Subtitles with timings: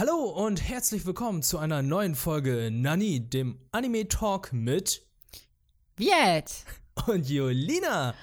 [0.00, 5.02] Hallo und herzlich willkommen zu einer neuen Folge Nani, dem Anime Talk mit
[5.98, 6.64] Viet!
[7.06, 8.14] und Jolina.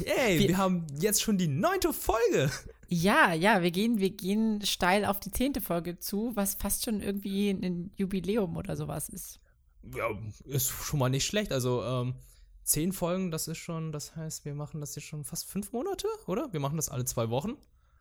[0.00, 2.50] Yay, wir, Wir- haben jetzt schon die neunte Folge.
[2.88, 7.00] Ja, ja, wir gehen, wir gehen steil auf die zehnte Folge zu, was fast schon
[7.00, 9.40] irgendwie ein Jubiläum oder sowas ist.
[9.82, 10.10] Ja,
[10.44, 11.52] ist schon mal nicht schlecht.
[11.52, 12.16] Also ähm,
[12.64, 16.06] zehn Folgen, das ist schon, das heißt, wir machen das jetzt schon fast fünf Monate,
[16.26, 16.52] oder?
[16.52, 17.56] Wir machen das alle zwei Wochen.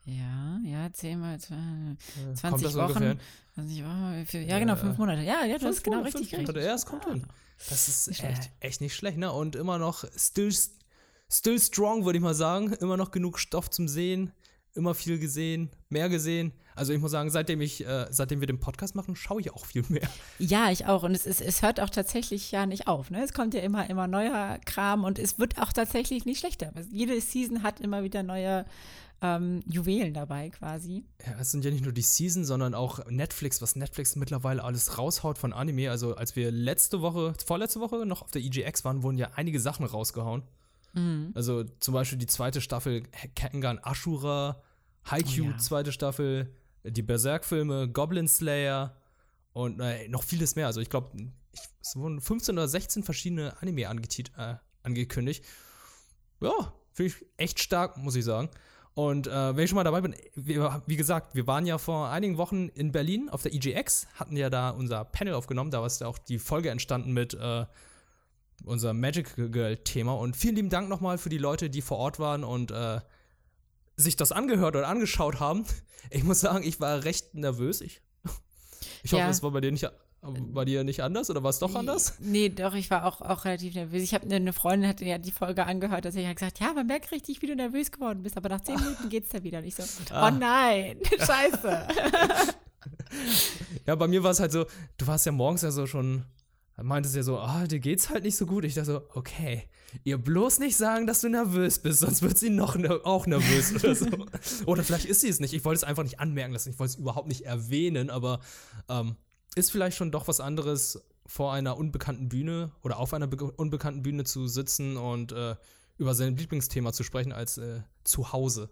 [0.05, 2.83] Ja, ja, zehnmal, zwei- Äh, 20 kommt das Wochen.
[2.91, 3.17] ungefähr?
[3.55, 5.21] 20 Wochen, für- ja, genau, fünf Monate.
[5.23, 6.47] Ja, ja, du hast genau richtig recht.
[6.55, 7.23] Ja, es kommt hin.
[7.69, 8.51] Das ist Nicht echt, schlecht.
[8.59, 9.31] echt nicht schlecht, ne?
[9.31, 10.53] Und immer noch still,
[11.31, 12.73] still strong, würde ich mal sagen.
[12.73, 14.31] Immer noch genug Stoff zum Sehen.
[14.73, 16.51] Immer viel gesehen, mehr gesehen.
[16.75, 19.65] Also ich muss sagen, seitdem ich, äh, seitdem wir den Podcast machen, schaue ich auch
[19.65, 20.09] viel mehr.
[20.37, 21.03] Ja, ich auch.
[21.03, 23.09] Und es, ist, es hört auch tatsächlich ja nicht auf.
[23.09, 23.23] Ne?
[23.23, 26.73] Es kommt ja immer, immer neuer Kram und es wird auch tatsächlich nicht schlechter.
[26.91, 28.65] Jede Season hat immer wieder neue
[29.21, 31.05] ähm, Juwelen dabei quasi.
[31.25, 34.97] Ja, es sind ja nicht nur die Season, sondern auch Netflix, was Netflix mittlerweile alles
[34.97, 35.89] raushaut von Anime.
[35.89, 39.59] Also als wir letzte Woche, vorletzte Woche noch auf der EGX waren, wurden ja einige
[39.59, 40.43] Sachen rausgehauen.
[41.33, 43.03] Also zum Beispiel die zweite Staffel
[43.35, 44.61] Kengan Ashura,
[45.03, 45.57] Haikyuu, Oh ja.
[45.57, 46.55] zweite Staffel,
[46.85, 48.95] die Berserk-Filme, Goblin Slayer
[49.51, 50.67] und äh, noch vieles mehr.
[50.67, 51.11] Also ich glaube,
[51.81, 55.43] es wurden 15 oder 16 verschiedene Anime äh, angekündigt.
[56.39, 58.49] Ja, finde ich echt stark, muss ich sagen.
[58.95, 62.09] Und äh, wenn ich schon mal dabei bin, wir, wie gesagt, wir waren ja vor
[62.09, 65.99] einigen Wochen in Berlin auf der EGX, hatten ja da unser Panel aufgenommen, da ist
[65.99, 67.65] ja auch die Folge entstanden mit äh,
[68.63, 70.13] unser Magic Girl-Thema.
[70.13, 73.01] Und vielen lieben Dank nochmal für die Leute, die vor Ort waren und äh,
[73.97, 75.65] sich das angehört oder angeschaut haben.
[76.09, 77.81] Ich muss sagen, ich war recht nervös.
[77.81, 78.01] Ich,
[79.03, 79.29] ich hoffe, Ja.
[79.29, 79.89] es war bei dir nicht,
[80.53, 82.15] bei dir nicht anders oder war es doch anders?
[82.19, 84.01] Nee, doch, ich war auch, auch relativ nervös.
[84.03, 86.87] Ich habe eine Freundin, hatte ja die Folge angehört, dass sie hat gesagt, ja, man
[86.87, 89.59] merkt richtig, wie du nervös geworden bist, aber nach zehn Minuten geht's da wieder.
[89.59, 90.27] Und ich so, Ah.
[90.27, 91.87] oh nein, scheiße.
[93.85, 94.65] Ja, bei mir war es halt so,
[94.97, 96.25] du warst ja morgens ja so schon,
[96.81, 98.65] meintest ja so, ah, dir geht's halt nicht so gut.
[98.65, 99.63] Ich dachte so, okay,
[100.03, 103.73] ihr bloß nicht sagen, dass du nervös bist, sonst wird sie noch ner auch nervös
[103.75, 104.07] oder so.
[104.65, 105.53] oder vielleicht ist sie es nicht.
[105.53, 108.39] Ich wollte es einfach nicht anmerken lassen, ich wollte es überhaupt nicht erwähnen, aber
[108.89, 109.15] ähm,
[109.55, 114.03] ist vielleicht schon doch was anderes, vor einer unbekannten Bühne oder auf einer be unbekannten
[114.03, 115.55] Bühne zu sitzen und äh,
[115.97, 118.69] über sein Lieblingsthema zu sprechen als äh, zu Hause.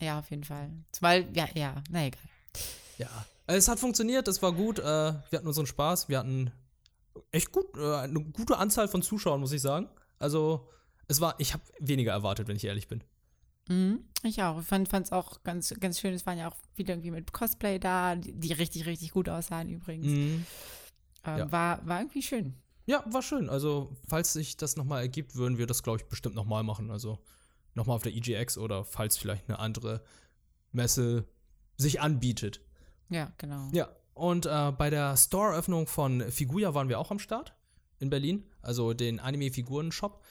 [0.00, 0.70] Ja, auf jeden Fall.
[1.00, 2.20] Weil, ja, ja, na egal.
[2.98, 3.08] Ja,
[3.46, 4.78] es hat funktioniert, es war gut.
[4.78, 6.50] Äh, wir hatten unseren Spaß, wir hatten
[7.30, 9.88] echt gut, äh, eine gute Anzahl von Zuschauern, muss ich sagen.
[10.18, 10.68] Also,
[11.08, 13.04] es war, ich habe weniger erwartet, wenn ich ehrlich bin.
[13.68, 14.60] Mhm, ich auch.
[14.60, 16.14] Ich fand es auch ganz, ganz schön.
[16.14, 19.68] Es waren ja auch viele irgendwie mit Cosplay da, die, die richtig, richtig gut aussahen
[19.68, 20.06] übrigens.
[20.06, 20.46] Mhm.
[21.24, 21.52] Ähm, ja.
[21.52, 22.54] war, war irgendwie schön.
[22.86, 23.48] Ja, war schön.
[23.48, 26.90] Also, falls sich das nochmal ergibt, würden wir das, glaube ich, bestimmt nochmal machen.
[26.90, 27.18] Also,
[27.74, 30.02] nochmal auf der EGX oder falls vielleicht eine andere
[30.70, 31.26] Messe
[31.76, 32.60] sich anbietet.
[33.08, 33.68] Ja, genau.
[33.72, 37.54] Ja, und äh, bei der Store-Öffnung von Figuya waren wir auch am Start
[37.98, 40.22] in Berlin, also den Anime-Figuren-Shop.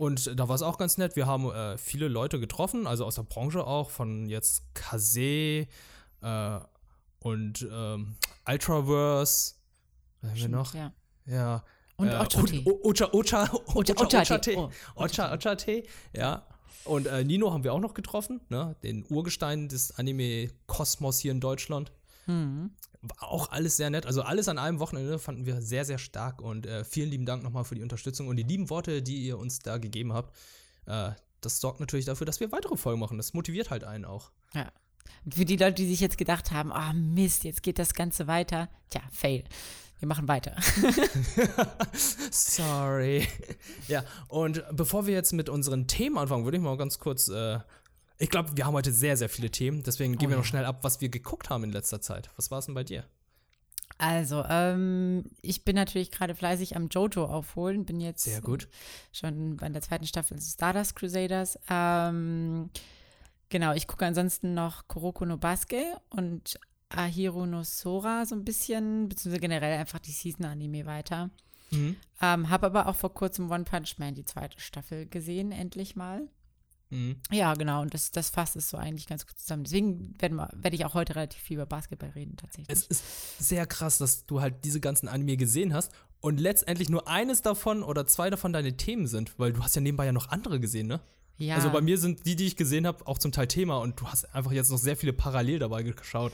[0.00, 1.14] Und da war es auch ganz nett.
[1.14, 5.66] Wir haben äh, viele Leute getroffen, also aus der Branche auch, von jetzt Kase
[6.22, 6.60] äh,
[7.18, 8.16] und ähm,
[8.48, 9.54] Ultraverse.
[10.22, 10.74] Was haben wir noch?
[10.74, 10.92] Ja.
[11.26, 11.64] Ja.
[11.96, 12.64] Und äh, Ocho-Tee.
[12.64, 14.54] O- Ocha, Ocha, Ocha, Ocha- Ocha, Tee.
[14.54, 14.56] Tee.
[14.56, 16.46] Oh, Ocha, Ocha Tee, ja.
[16.84, 18.76] Und äh, Nino haben wir auch noch getroffen, ne?
[18.82, 21.92] Den Urgestein des Anime-Kosmos hier in Deutschland.
[22.26, 22.70] Mhm.
[23.02, 24.04] War auch alles sehr nett.
[24.04, 26.42] Also alles an einem Wochenende fanden wir sehr, sehr stark.
[26.42, 29.38] Und äh, vielen lieben Dank nochmal für die Unterstützung und die lieben Worte, die ihr
[29.38, 30.36] uns da gegeben habt.
[30.86, 33.16] Äh, das sorgt natürlich dafür, dass wir weitere Folgen machen.
[33.16, 34.30] Das motiviert halt einen auch.
[34.54, 34.70] Ja.
[35.24, 38.26] Und für die Leute, die sich jetzt gedacht haben, ah Mist, jetzt geht das Ganze
[38.26, 38.68] weiter.
[38.90, 39.44] Tja, fail.
[39.98, 40.56] Wir machen weiter.
[42.30, 43.28] Sorry.
[43.86, 47.28] ja, und bevor wir jetzt mit unseren Themen anfangen, würde ich mal ganz kurz.
[47.28, 47.58] Äh,
[48.20, 49.82] ich glaube, wir haben heute sehr, sehr viele Themen.
[49.82, 50.50] Deswegen gehen Oh wir noch ja.
[50.50, 52.30] schnell ab, was wir geguckt haben in letzter Zeit.
[52.36, 53.04] Was war es denn bei dir?
[53.96, 57.86] Also, ähm, ich bin natürlich gerade fleißig am Jojo aufholen.
[57.86, 58.68] Bin jetzt Sehr gut.
[59.12, 61.58] schon bei der zweiten Staffel Stardust Crusaders.
[61.68, 62.70] Ähm,
[63.48, 66.60] genau, ich gucke ansonsten noch Kuroko no Basuke und
[66.90, 71.30] Ahiro no Sora so ein bisschen, beziehungsweise generell einfach die Season-Anime weiter.
[71.70, 71.96] Mhm.
[72.20, 76.28] Ähm, habe aber auch vor kurzem One Punch Man, die zweite Staffel, gesehen, endlich mal.
[76.90, 77.16] Mhm.
[77.30, 79.64] Ja, genau, und das, das fasst es so eigentlich ganz gut zusammen.
[79.64, 82.76] Deswegen werde werd ich auch heute relativ viel über Basketball reden, tatsächlich.
[82.76, 87.08] Es ist sehr krass, dass du halt diese ganzen Anime gesehen hast und letztendlich nur
[87.08, 90.28] eines davon oder zwei davon deine Themen sind, weil du hast ja nebenbei ja noch
[90.30, 91.00] andere gesehen, ne?
[91.38, 94.00] ja, Also bei mir sind die, die ich gesehen habe, auch zum Teil Thema und
[94.00, 96.32] du hast einfach jetzt noch sehr viele parallel dabei geschaut.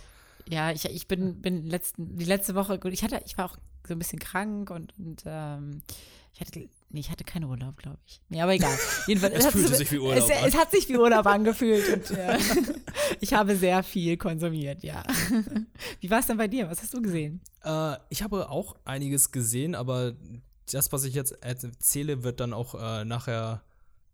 [0.48, 3.56] ja, ich, ich bin, bin letzten, die letzte Woche, gut, ich hatte, ich war auch
[3.86, 5.82] so ein bisschen krank und, und ähm,
[6.32, 8.20] ich hatte Nee, ich hatte keinen Urlaub, glaube ich.
[8.28, 8.76] Nee, aber egal.
[9.06, 10.48] Jedenfalls, Es hat fühlte sich wie Urlaub es, an.
[10.48, 12.38] es hat sich wie Urlaub angefühlt und äh,
[13.20, 15.02] ich habe sehr viel konsumiert, ja.
[16.00, 16.70] Wie war es denn bei dir?
[16.70, 17.40] Was hast du gesehen?
[17.64, 20.14] Äh, ich habe auch einiges gesehen, aber
[20.72, 23.62] das, was ich jetzt erzähle, wird dann auch äh, nachher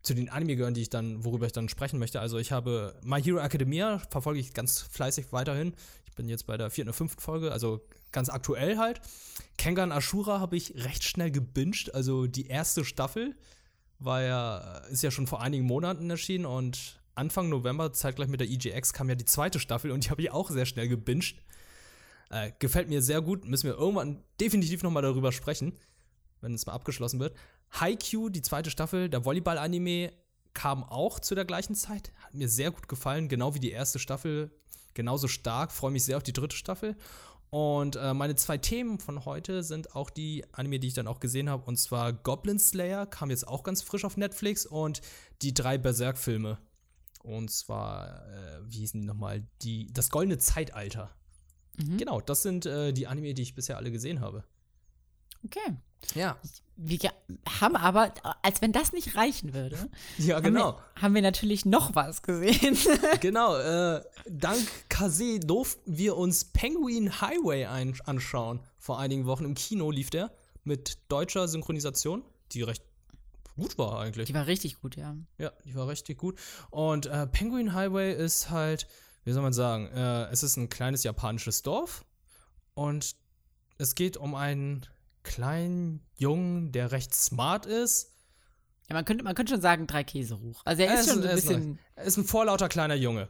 [0.02, 2.20] zu den Anime gehören, die ich dann, worüber ich dann sprechen möchte.
[2.20, 5.74] Also ich habe My Hero Academia, verfolge ich ganz fleißig weiterhin.
[6.06, 7.80] Ich bin jetzt bei der vierten oder fünften Folge, also
[8.10, 9.00] ganz aktuell halt.
[9.58, 13.36] Kengan Ashura habe ich recht schnell gebinged, also die erste Staffel
[13.98, 18.48] war ja, ist ja schon vor einigen Monaten erschienen und Anfang November, zeitgleich mit der
[18.48, 21.36] EGX, kam ja die zweite Staffel und die habe ich auch sehr schnell gebinged.
[22.30, 23.44] Äh, gefällt mir sehr gut.
[23.44, 25.78] Müssen wir irgendwann definitiv nochmal darüber sprechen,
[26.40, 27.36] wenn es mal abgeschlossen wird.
[27.72, 30.12] Haikyuu, die zweite Staffel, der Volleyball-Anime,
[30.54, 32.12] kam auch zu der gleichen Zeit.
[32.24, 34.50] Hat mir sehr gut gefallen, genau wie die erste Staffel.
[34.94, 35.72] Genauso stark.
[35.72, 36.96] Freue mich sehr auf die dritte Staffel.
[37.52, 41.20] Und äh, meine zwei Themen von heute sind auch die Anime, die ich dann auch
[41.20, 41.64] gesehen habe.
[41.64, 45.02] Und zwar Goblin Slayer kam jetzt auch ganz frisch auf Netflix und
[45.42, 46.56] die drei Berserk-Filme.
[47.22, 49.46] Und zwar, äh, wie hießen die nochmal?
[49.60, 51.14] Die, das goldene Zeitalter.
[51.98, 54.44] Genau, das sind äh, die Anime, die ich bisher alle gesehen habe.
[55.44, 55.76] Okay.
[56.14, 56.36] Ja.
[56.76, 57.12] Wir
[57.60, 58.12] haben aber,
[58.42, 60.76] als wenn das nicht reichen würde, Ja, haben, genau.
[60.76, 62.76] wir, haben wir natürlich noch was gesehen.
[63.20, 63.56] genau.
[63.56, 68.60] Äh, dank Kase durften wir uns Penguin Highway ein anschauen.
[68.78, 70.32] Vor einigen Wochen im Kino lief der
[70.64, 72.82] mit deutscher Synchronisation, die recht
[73.56, 74.26] gut war eigentlich.
[74.26, 75.16] Die war richtig gut, ja.
[75.38, 76.38] Ja, die war richtig gut.
[76.70, 78.86] Und äh, Penguin Highway ist halt,
[79.24, 82.04] wie soll man sagen, äh, es ist ein kleines japanisches Dorf
[82.74, 83.14] und
[83.78, 84.86] es geht um einen
[85.22, 88.12] kleinen Jungen, der recht smart ist.
[88.88, 90.62] Ja, man könnte, man könnte schon sagen, drei Käse hoch.
[90.64, 91.78] Also er ist schon ein er ist bisschen.
[91.94, 93.28] Er ist ein vorlauter kleiner Junge,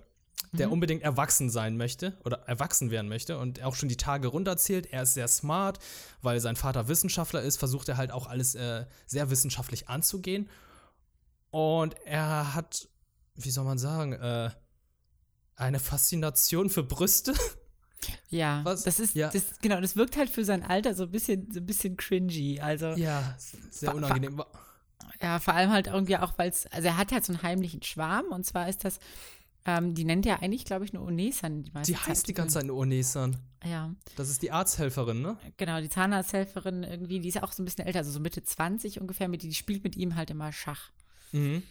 [0.53, 4.87] der unbedingt erwachsen sein möchte oder erwachsen werden möchte und auch schon die Tage runterzählt.
[4.93, 5.79] Er ist sehr smart,
[6.21, 10.49] weil sein Vater Wissenschaftler ist, versucht er halt auch alles äh, sehr wissenschaftlich anzugehen.
[11.51, 12.89] Und er hat,
[13.35, 14.51] wie soll man sagen, äh,
[15.55, 17.35] eine Faszination für Brüste.
[18.29, 18.85] Ja, Was?
[18.85, 19.31] das ist, Ja.
[19.31, 22.61] das, genau, das wirkt halt für sein Alter so ein bisschen, so ein bisschen cringy.
[22.61, 23.37] Also, ja, Ja,
[23.71, 24.43] sehr unangenehm.
[25.41, 28.27] vor allem halt irgendwie auch, weil es, also er hat halt so einen heimlichen Schwarm
[28.31, 28.99] und zwar ist das,
[29.65, 31.63] ähm, die nennt ja eigentlich, glaube ich, nur Onesan.
[31.63, 32.29] Die, meiste heißt Zeit.
[32.29, 33.37] die ganze Zeit nur Onesan.
[33.65, 35.37] Ja, Das ist die Arzthelferin, ne?
[35.57, 39.01] genau, die Zahnarzthelferin irgendwie, die ist auch so ein bisschen älter, also so Mitte 20
[39.01, 40.91] ungefähr, mit die, die spielt mit ihm halt immer Schach.
[41.31, 41.63] Mhm.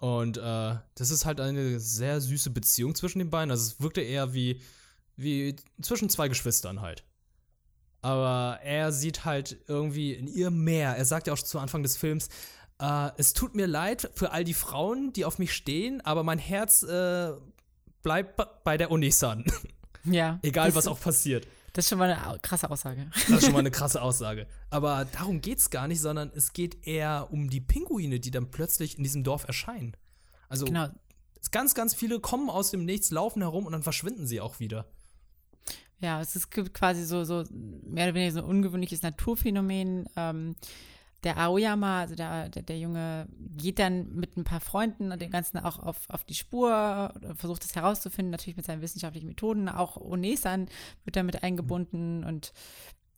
[0.00, 3.50] Und äh, das ist halt eine sehr süße Beziehung zwischen den beiden.
[3.50, 4.60] Also es wirkte eher wie,
[5.18, 7.04] wie zwischen zwei Geschwistern halt.
[8.00, 10.96] Aber er sieht halt irgendwie in ihr mehr.
[10.96, 12.28] Er sagt ja auch zu Anfang des Films,
[12.80, 16.38] äh, es tut mir leid für all die Frauen, die auf mich stehen, aber mein
[16.38, 17.32] Herz äh,
[18.02, 19.44] bleibt bei der Onisan.
[20.04, 20.38] Ja.
[20.42, 21.46] Egal, was auch passiert.
[21.74, 23.10] Das ist schon mal eine krasse Aussage.
[23.12, 24.46] Das ist schon mal eine krasse Aussage.
[24.70, 28.96] Aber darum geht's gar nicht, sondern es geht eher um die Pinguine, die dann plötzlich
[28.96, 29.94] in diesem Dorf erscheinen.
[30.48, 30.86] Also Genau.
[31.42, 34.60] es- ganz, ganz viele kommen aus dem Nichts, laufen herum und dann verschwinden sie auch
[34.60, 34.86] wieder.
[36.00, 40.08] Ja, es ist gibt quasi so, so mehr oder weniger so ein ungewöhnliches Naturphänomen.
[40.16, 40.54] Ähm,
[41.24, 45.32] der Aoyama, also der, der, der Junge, geht dann mit ein paar Freunden und dem
[45.32, 49.68] Ganzen auch auf, auf die Spur, versucht es herauszufinden, natürlich mit seinen wissenschaftlichen Methoden.
[49.68, 50.68] Auch Onesan
[51.04, 52.52] wird damit eingebunden und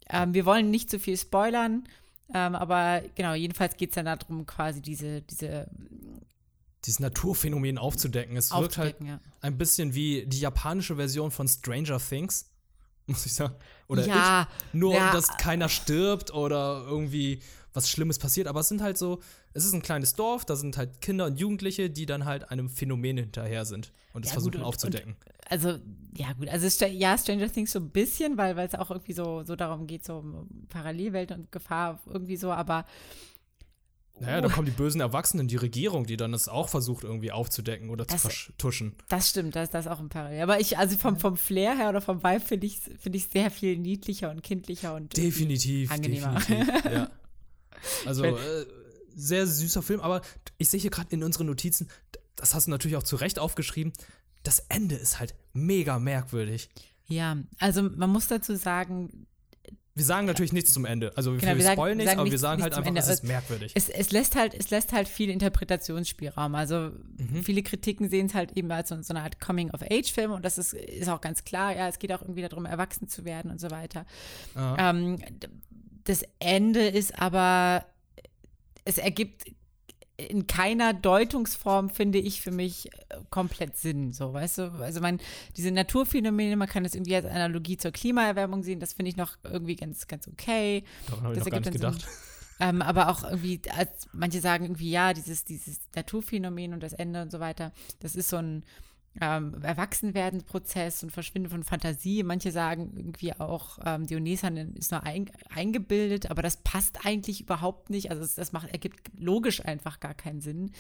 [0.09, 1.85] ähm, wir wollen nicht zu viel spoilern,
[2.33, 5.69] ähm, aber genau, jedenfalls geht es dann darum, quasi diese, diese
[6.87, 8.35] Dieses Naturphänomen aufzudecken.
[8.39, 9.21] Es wirkt halt ja.
[9.43, 12.50] ein bisschen wie die japanische Version von Stranger Things,
[13.11, 13.55] muss ich sagen.
[13.89, 14.49] Oder ja, It.
[14.75, 15.13] Nur, ja.
[15.13, 17.41] dass keiner stirbt oder irgendwie
[17.73, 18.47] was Schlimmes passiert.
[18.49, 19.21] Aber es sind halt so,
[19.53, 22.69] es ist ein kleines Dorf, da sind halt Kinder und Jugendliche, die dann halt einem
[22.69, 25.17] Phänomen hinterher sind und es Ja, gut, versuchen und- aufzudecken.
[25.49, 25.79] Also,
[26.17, 26.49] ja, gut.
[26.49, 29.89] Also, ja, Stranger Things so ein bisschen, weil weil es auch irgendwie so, so darum
[29.89, 32.85] geht, so um Parallelwelt und Gefahr irgendwie so, aber
[34.21, 37.91] Naja, da kommen die bösen Erwachsenen, die Regierung, die dann das auch versucht irgendwie aufzudecken
[37.91, 38.95] oder Das- zu vertuschen.
[39.09, 40.43] das stimmt, das das ist auch ein Parallel.
[40.43, 43.51] Aber ich, also vom, vom Flair her oder vom Vibe finde ich finde ich sehr
[43.51, 46.35] viel niedlicher und kindlicher und Definitiv, angenehmer.
[46.35, 46.85] definitiv.
[46.85, 47.11] ja.
[48.05, 48.67] Also äh,
[49.15, 50.21] sehr süßer Film, aber
[50.59, 51.89] ich sehe hier gerade in unseren Notizen,
[52.37, 53.93] das hast du natürlich auch zu Recht aufgeschrieben,
[54.43, 56.69] das Ende ist halt mega merkwürdig.
[57.07, 59.27] Ja, also man muss dazu sagen,
[59.95, 61.17] Wir sagen natürlich nichts zum Ende.
[61.17, 63.73] Also Genau, wir, spoilen nichts, aber wir sagen halt einfach, es ist merkwürdig.
[63.75, 66.55] es, es lässt halt, es lässt halt viel Interpretationsspielraum.
[66.55, 66.93] Also
[67.43, 70.75] viele Kritiken sehen es halt eben als so, so eine Art Coming-of-Age-Film und das ist,
[70.75, 73.71] ist auch ganz klar, ja, es geht auch irgendwie darum, erwachsen zu werden und so
[73.71, 74.07] weiter.
[74.57, 75.19] Ähm,
[76.05, 77.85] das Ende ist aber,
[78.85, 79.45] es ergibt
[80.29, 84.13] in keiner Deutungsform, finde ich, für mich äh, komplett Sinn.
[84.13, 84.63] So, weißt du?
[84.81, 85.19] Also man,
[85.57, 89.37] diese Naturphänomene, man kann das irgendwie als Analogie zur Klimaerwärmung sehen, das finde ich noch
[89.45, 90.85] irgendwie ganz, ganz okay.
[91.07, 92.07] Daran habe ich noch gar nicht gedacht.
[92.63, 97.23] Ähm, aber auch irgendwie, als manche sagen irgendwie, ja, dieses, dieses Naturphänomen und das Ende
[97.23, 98.65] und so weiter, das ist so ein
[99.21, 102.23] ähm, Erwachsenwerden-Prozess und Verschwinden von Fantasie.
[102.23, 107.91] Manche sagen irgendwie auch, ähm, Dionysan ist nur ein, eingebildet, aber das passt eigentlich überhaupt
[107.91, 108.11] nicht.
[108.11, 110.73] Also das, das macht, ergibt logisch einfach gar keinen Sinn.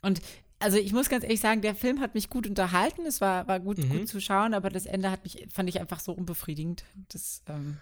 [0.00, 0.20] Und
[0.58, 3.04] also ich muss ganz ehrlich sagen, der Film hat mich gut unterhalten.
[3.04, 3.90] Es war, war gut, mhm.
[3.90, 6.84] gut zu schauen, aber das Ende hat mich, fand ich einfach so unbefriedigend.
[7.10, 7.76] Das ähm,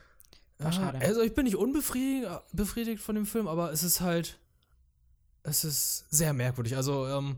[0.58, 0.98] war ja, schade.
[1.00, 4.38] Also ich bin nicht unbefriedigt von dem Film, aber es ist halt,
[5.44, 6.76] es ist sehr merkwürdig.
[6.76, 7.36] Also ähm,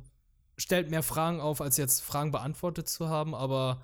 [0.56, 3.82] stellt mehr Fragen auf, als jetzt Fragen beantwortet zu haben, aber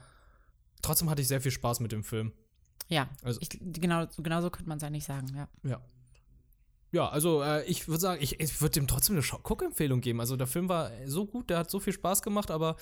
[0.80, 2.32] trotzdem hatte ich sehr viel Spaß mit dem Film.
[2.88, 5.48] Ja, also, ich, genau, genau so könnte man es eigentlich sagen, ja.
[5.62, 5.80] Ja.
[6.92, 10.20] Ja, also äh, ich würde sagen, ich, ich würde dem trotzdem eine Guckempfehlung geben.
[10.20, 12.76] Also der Film war so gut, der hat so viel Spaß gemacht, aber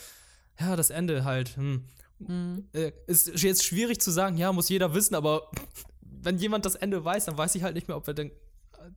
[0.58, 1.56] ja, das Ende halt.
[1.56, 1.84] Hm.
[2.18, 2.68] Mhm.
[2.72, 5.48] Äh, ist jetzt schwierig zu sagen, ja, muss jeder wissen, aber
[6.00, 8.32] wenn jemand das Ende weiß, dann weiß ich halt nicht mehr, ob er den,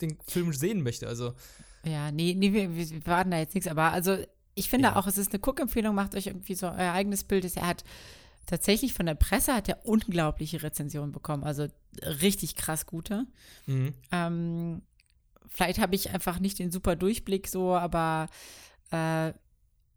[0.01, 1.07] den Film sehen möchte.
[1.07, 1.33] Also.
[1.85, 4.17] Ja, nee, nee, wir, wir warten da jetzt nichts, aber also
[4.55, 4.95] ich finde ja.
[4.95, 7.43] auch, es ist eine Guckempfehlung, macht euch irgendwie so euer eigenes Bild.
[7.55, 7.83] Er hat
[8.45, 11.67] tatsächlich von der Presse hat er unglaubliche Rezensionen bekommen, also
[12.01, 13.25] richtig krass gute.
[13.65, 13.93] Mhm.
[14.11, 14.81] Ähm,
[15.47, 18.27] vielleicht habe ich einfach nicht den super Durchblick so, aber
[18.91, 19.33] äh,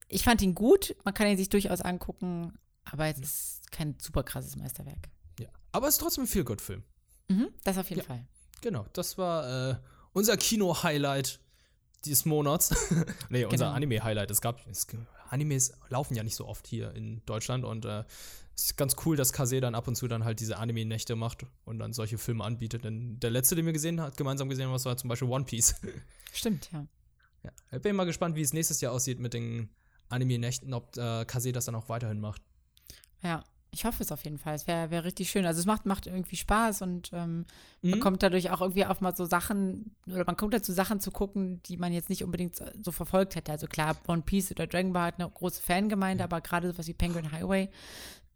[0.09, 0.95] ich fand ihn gut.
[1.05, 5.09] Man kann ihn sich durchaus angucken, aber es ist kein super krasses Meisterwerk.
[5.41, 6.83] Ja, aber es ist trotzdem ein Feel-Good-Film.
[7.29, 8.07] Mhm, das auf jeden ja.
[8.07, 8.27] Fall.
[8.61, 9.77] Genau, das war äh,
[10.13, 11.41] unser Kino-Highlight
[12.07, 12.75] dieses Monats.
[13.29, 13.51] nee, genau.
[13.51, 14.31] unser Anime-Highlight.
[14.31, 14.87] Es gab, es,
[15.29, 18.05] Animes laufen ja nicht so oft hier in Deutschland und äh,
[18.55, 21.45] es ist ganz cool, dass Kase dann ab und zu dann halt diese Anime-Nächte macht
[21.65, 22.85] und dann solche Filme anbietet.
[22.85, 25.75] Denn der letzte, den wir gesehen haben, gemeinsam gesehen haben, war zum Beispiel One Piece.
[26.33, 26.87] Stimmt, ja.
[27.43, 29.69] Ja, ich bin mal gespannt, wie es nächstes Jahr aussieht mit den
[30.09, 32.43] Anime-Nächten, ob äh, Kase das dann auch weiterhin macht.
[33.23, 33.45] Ja,
[33.77, 34.55] ich hoffe es auf jeden Fall.
[34.55, 35.45] Es wäre wär richtig schön.
[35.45, 37.45] Also es macht, macht irgendwie Spaß und ähm,
[37.83, 37.91] mhm.
[37.91, 41.11] man kommt dadurch auch irgendwie auf mal so Sachen, oder man kommt dazu Sachen zu
[41.11, 43.53] gucken, die man jetzt nicht unbedingt so verfolgt hätte.
[43.53, 46.95] Also klar, One Piece oder Dragon Ball hat eine große Fangemeinde, aber gerade sowas wie
[46.95, 47.69] Penguin Highway,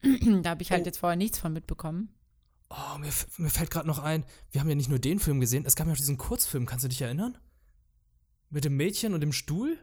[0.43, 0.87] da habe ich halt oh.
[0.87, 2.11] jetzt vorher nichts von mitbekommen.
[2.69, 5.65] Oh, mir, mir fällt gerade noch ein, wir haben ja nicht nur den Film gesehen,
[5.67, 7.39] es gab ja auch diesen Kurzfilm, kannst du dich erinnern?
[8.51, 9.79] Mit dem Mädchen und dem Stuhl?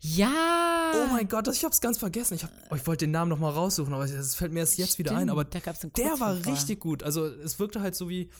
[0.00, 0.92] Ja!
[0.94, 2.34] Oh mein Gott, ich hab's ganz vergessen.
[2.34, 4.78] Ich, hab, oh, ich wollte den Namen noch mal raussuchen, aber es fällt mir erst
[4.78, 5.30] jetzt Stimmt, wieder ein.
[5.30, 7.02] Aber der war richtig gut.
[7.02, 8.30] Also es wirkte halt so wie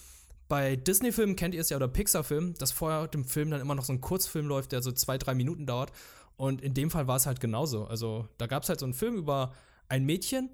[0.49, 3.85] bei Disney-Filmen, kennt ihr es ja, oder Pixar-Filmen, dass vorher dem Film dann immer noch
[3.85, 5.93] so ein Kurzfilm läuft, der so zwei, drei Minuten dauert.
[6.37, 7.87] Und in dem Fall war es halt genauso.
[7.87, 9.55] Also da gab es halt so einen Film über
[9.89, 10.51] ein Mädchen,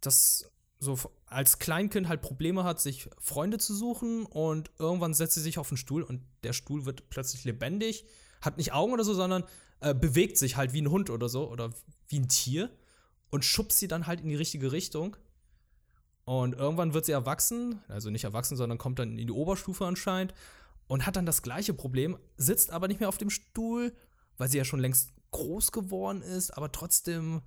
[0.00, 5.40] das so als Kleinkind halt Probleme hat, sich Freunde zu suchen und irgendwann setzt sie
[5.40, 8.06] sich auf den Stuhl und der Stuhl wird plötzlich lebendig,
[8.40, 9.44] hat nicht Augen oder so, sondern
[9.80, 11.70] äh, bewegt sich halt wie ein Hund oder so oder
[12.08, 12.70] wie ein Tier
[13.30, 15.16] und schubst sie dann halt in die richtige Richtung.
[16.24, 20.34] Und irgendwann wird sie erwachsen, also nicht erwachsen, sondern kommt dann in die Oberstufe anscheinend
[20.86, 23.94] und hat dann das gleiche Problem, sitzt aber nicht mehr auf dem Stuhl,
[24.36, 27.42] weil sie ja schon längst groß geworden ist, aber trotzdem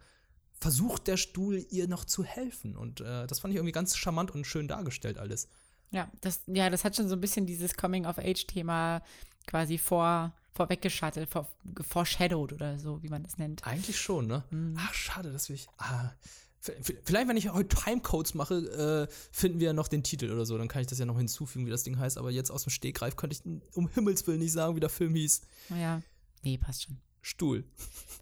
[0.60, 2.76] versucht der Stuhl ihr noch zu helfen.
[2.78, 5.48] Und äh, das fand ich irgendwie ganz charmant und schön dargestellt alles.
[5.92, 9.02] Ja, das, ja, das hat schon so ein bisschen dieses Coming-of-Age-Thema
[9.48, 11.48] quasi vor, vorweggeschattelt, vor,
[11.82, 13.66] foreshadowed oder so, wie man das nennt.
[13.66, 14.44] Eigentlich schon, ne?
[14.52, 14.76] Mhm.
[14.78, 15.58] Ach, schade, dass wir.
[15.78, 16.12] Ah,
[16.60, 20.58] vielleicht, wenn ich heute Timecodes mache, äh, finden wir noch den Titel oder so.
[20.58, 22.18] Dann kann ich das ja noch hinzufügen, wie das Ding heißt.
[22.18, 25.16] Aber jetzt aus dem Stegreif könnte ich um Himmels Willen nicht sagen, wie der Film
[25.16, 25.42] hieß.
[25.70, 26.02] Ja.
[26.44, 26.98] Nee, passt schon.
[27.22, 27.64] Stuhl.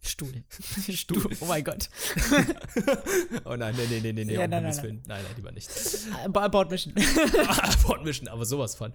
[0.02, 0.44] Stuhl.
[0.90, 1.30] Stuhl.
[1.40, 1.90] Oh mein Gott.
[3.46, 5.02] oh nein, nee, nee, nee, nee, nee, ja, nein, nein, nein.
[5.08, 5.70] nein, nein, lieber nicht.
[6.34, 6.94] Abort Mission.
[7.48, 8.94] Abort Mission, aber sowas von.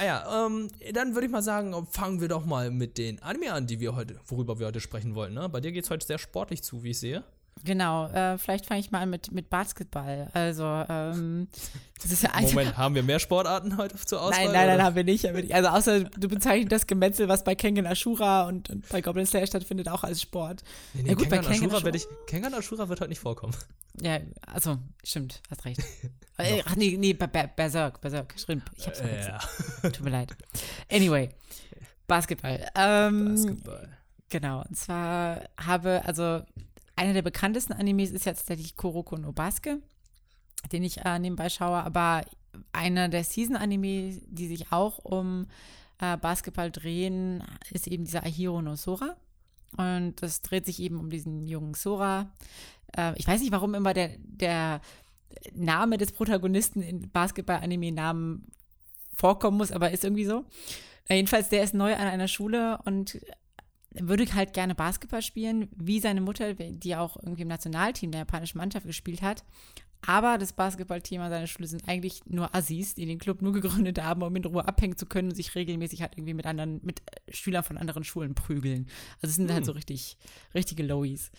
[0.00, 3.52] Ah ja, ähm, dann würde ich mal sagen, fangen wir doch mal mit den Anime
[3.52, 5.34] an, die wir heute, worüber wir heute sprechen wollen.
[5.34, 5.48] Ne?
[5.48, 7.24] Bei dir geht es heute sehr sportlich zu, wie ich sehe.
[7.64, 10.28] Genau, äh, vielleicht fange ich mal an mit, mit Basketball.
[10.32, 11.46] Also, ähm,
[12.02, 12.54] das ist ja einfach.
[12.54, 14.46] Moment, haben wir mehr Sportarten heute zur Auswahl?
[14.46, 15.26] Nein, nein, nein, haben wir nicht.
[15.52, 19.46] Also, außer du bezeichnest das Gemetzel, was bei Kengan Ashura und, und bei Goblin Slayer
[19.46, 20.62] stattfindet, auch als Sport.
[20.94, 23.54] Nee, nee, ja, gut, Kengan bei Kengan Ashura, ich, Kengan Ashura wird heute nicht vorkommen.
[24.00, 25.80] Ja, also, stimmt, hast recht.
[26.38, 28.64] Äh, ach nee, nee, Berserk, Berserk, stimmt.
[28.74, 29.34] Ich hab's vergessen.
[29.82, 29.90] Ja.
[29.90, 30.34] Tut mir leid.
[30.90, 31.28] Anyway,
[32.08, 32.66] Basketball.
[32.74, 33.88] Ähm, Basketball.
[34.30, 36.40] Genau, und zwar habe, also
[36.96, 39.78] einer der bekanntesten Animes ist jetzt tatsächlich Kuroko no Basque,
[40.70, 42.24] den ich äh, nebenbei schaue, aber
[42.72, 45.46] einer der Season-Animes, die sich auch um
[46.00, 49.16] äh, Basketball drehen, ist eben dieser Ahiro no Sora.
[49.76, 52.30] Und das dreht sich eben um diesen jungen Sora.
[52.96, 54.80] Äh, ich weiß nicht, warum immer der, der
[55.54, 58.46] Name des Protagonisten in Basketball-Anime-Namen
[59.14, 60.44] vorkommen muss, aber ist irgendwie so.
[61.08, 63.18] Äh, jedenfalls, der ist neu an einer Schule und
[63.94, 68.58] würde halt gerne Basketball spielen, wie seine Mutter, die auch irgendwie im Nationalteam der japanischen
[68.58, 69.44] Mannschaft gespielt hat.
[70.04, 74.02] Aber das Basketballteam an seiner Schule sind eigentlich nur Assis, die den Club nur gegründet
[74.02, 77.02] haben, um in Ruhe abhängen zu können und sich regelmäßig halt irgendwie mit anderen, mit
[77.30, 78.88] Schülern von anderen Schulen prügeln.
[79.20, 79.64] Also es sind halt Hm.
[79.66, 80.16] so richtig,
[80.54, 81.30] richtige Lowies.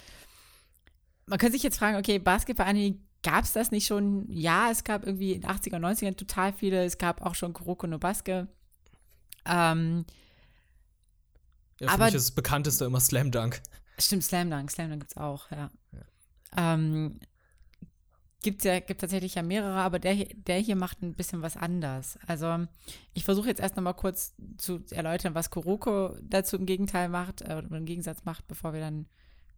[1.25, 4.25] Man könnte sich jetzt fragen, okay, Basketball-Anime, gab es das nicht schon?
[4.29, 6.83] Ja, es gab irgendwie in den 80er, 90ern total viele.
[6.85, 8.47] Es gab auch schon Kuroko no Basket.
[9.45, 10.05] Ähm,
[11.83, 13.61] Ja, Aber- mich ist das bekannteste immer Slam Dunk.
[13.99, 14.71] Stimmt, Slam Dunk.
[14.71, 15.69] Slam Dunk gibt es auch, ja.
[16.57, 17.19] Ähm,
[18.41, 21.55] gibt's ja, gibt tatsächlich ja mehrere, aber der, hier- der hier macht ein bisschen was
[21.57, 22.17] anders.
[22.27, 22.67] Also
[23.13, 27.55] ich versuche jetzt erst nochmal kurz zu erläutern, was Kuroko dazu im Gegenteil macht, äh,
[27.55, 29.07] oder im Gegensatz macht, bevor wir dann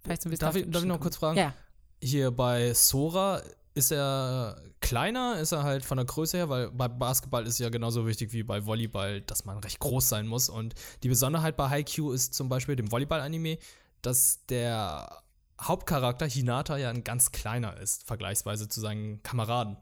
[0.04, 1.38] vielleicht so ein bisschen Darf ich, darf ich noch kurz fragen?
[1.38, 1.54] Ja,
[2.02, 3.42] Hier bei Sora
[3.76, 7.70] ist er kleiner, ist er halt von der Größe her, weil bei Basketball ist ja
[7.70, 10.48] genauso wichtig wie bei Volleyball, dass man recht groß sein muss.
[10.48, 13.58] Und die Besonderheit bei Haikyuu ist zum Beispiel dem Volleyball-Anime,
[14.02, 15.22] dass der
[15.62, 19.76] Hauptcharakter Hinata ja ein ganz kleiner ist, vergleichsweise zu seinen Kameraden.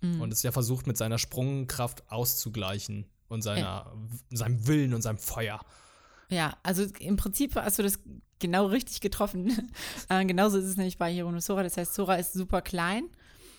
[0.00, 0.20] Mhm.
[0.20, 3.92] Und es ja versucht, mit seiner Sprungkraft auszugleichen und seiner,
[4.30, 5.60] seinem Willen und seinem Feuer.
[6.28, 7.98] Ja, also im Prinzip hast du das
[8.38, 9.72] genau richtig getroffen.
[10.08, 11.64] äh, genauso ist es nämlich bei Hirono Sora.
[11.64, 13.10] Das heißt, Sora ist super klein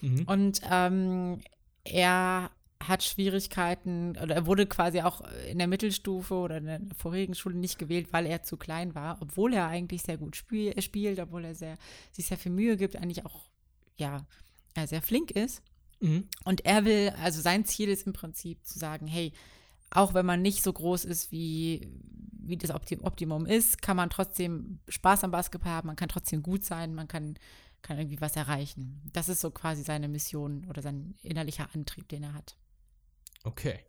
[0.02, 0.24] Mhm.
[0.26, 1.40] und ähm,
[1.84, 7.36] er hat Schwierigkeiten oder er wurde quasi auch in der Mittelstufe oder in der vorigen
[7.36, 10.82] Schule nicht gewählt, weil er zu klein war, obwohl er eigentlich sehr gut spiel, äh,
[10.82, 11.78] spielt, obwohl er sehr,
[12.12, 13.50] sich sehr viel Mühe gibt, eigentlich auch
[13.98, 14.26] ja
[14.76, 15.62] äh, sehr flink ist.
[16.00, 16.28] Mhm.
[16.44, 19.34] Und er will, also sein Ziel ist im Prinzip zu sagen, hey,
[19.92, 21.88] auch wenn man nicht so groß ist, wie,
[22.32, 26.42] wie das Opti- Optimum ist, kann man trotzdem Spaß am Basketball haben, man kann trotzdem
[26.42, 27.36] gut sein, man kann,
[27.82, 29.02] kann irgendwie was erreichen.
[29.14, 32.56] Das ist so quasi seine Mission oder sein innerlicher Antrieb, den er hat.
[33.44, 33.80] Okay.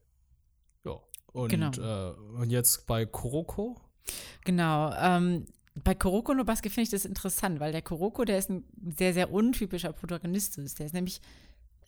[0.85, 0.99] Ja.
[1.33, 1.71] Und, Genau.
[1.73, 3.81] äh, und jetzt bei Kuroko?
[4.45, 4.93] Genau.
[4.95, 5.47] Ähm,
[5.85, 8.65] bei Kuroko no Basket finde ich das interessant, weil der Kuroko, der ist ein
[8.97, 10.59] sehr, sehr untypischer Protagonist.
[10.59, 10.79] ist.
[10.79, 11.21] Der ist nämlich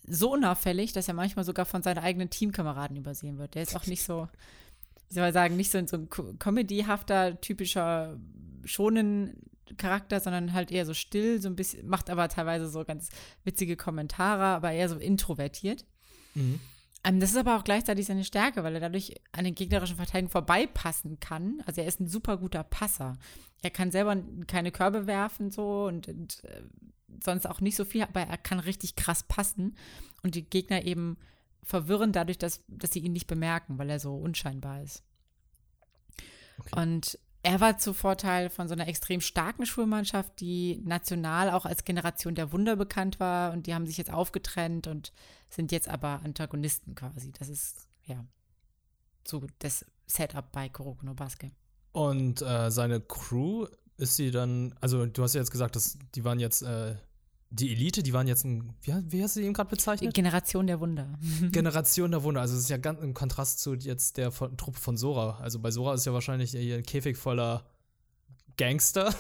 [0.07, 3.55] so unauffällig, dass er manchmal sogar von seinen eigenen Teamkameraden übersehen wird.
[3.55, 4.29] Der ist auch nicht so,
[5.09, 8.19] wie soll man sagen, nicht so, so ein co- comedyhafter, typischer
[8.65, 9.37] schonen
[9.77, 13.11] Charakter, sondern halt eher so still, so ein bisschen, macht aber teilweise so ganz
[13.45, 15.85] witzige Kommentare, aber eher so introvertiert.
[16.35, 16.61] Mhm.
[17.05, 20.33] Ähm, das ist aber auch gleichzeitig seine Stärke, weil er dadurch an den gegnerischen Verteidigungen
[20.33, 21.63] vorbeipassen kann.
[21.67, 23.17] Also er ist ein super guter Passer.
[23.63, 26.63] Er kann selber keine Körbe werfen so und, und äh,
[27.23, 29.77] sonst auch nicht so viel, aber er kann richtig krass passen
[30.23, 31.19] und die Gegner eben
[31.63, 35.03] verwirren dadurch, dass, dass sie ihn nicht bemerken, weil er so unscheinbar ist.
[36.59, 36.81] Okay.
[36.81, 41.85] Und er war zu Vorteil von so einer extrem starken Schulmannschaft, die national auch als
[41.85, 45.13] Generation der Wunder bekannt war und die haben sich jetzt aufgetrennt und
[45.51, 47.33] sind jetzt aber Antagonisten quasi.
[47.33, 48.25] Das ist ja
[49.29, 51.53] so das Setup bei Kuroko Basket.
[51.93, 53.67] Und äh, seine Crew
[53.99, 56.97] ist sie dann, also du hast ja jetzt gesagt, dass die waren jetzt äh,
[57.57, 60.13] die Elite, die waren jetzt ein, wie, wie hast du die eben gerade bezeichnet?
[60.13, 61.19] Generation der Wunder.
[61.53, 62.41] Generation der Wunder.
[62.41, 65.39] Also es ist ja ganz im Kontrast zu jetzt der von, Truppe von Sora.
[65.41, 67.65] Also bei Sora ist ja wahrscheinlich hier ein Käfig voller
[68.57, 69.15] Gangster.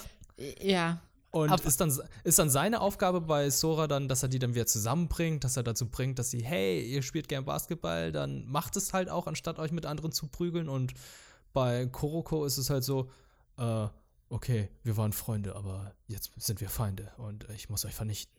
[0.61, 1.93] Ja, Und Auf- ist, dann,
[2.25, 5.63] ist dann seine Aufgabe bei Sora dann, dass er die dann wieder zusammenbringt, dass er
[5.63, 9.59] dazu bringt, dass sie, hey, ihr spielt gern Basketball, dann macht es halt auch, anstatt
[9.61, 10.69] euch mit anderen zu prügeln.
[10.69, 10.93] Und
[11.53, 13.11] bei Koroko ist es halt so,
[13.59, 13.87] äh,
[14.35, 18.35] okay, wir waren Freunde, aber jetzt sind wir Feinde und ich muss euch vernichten.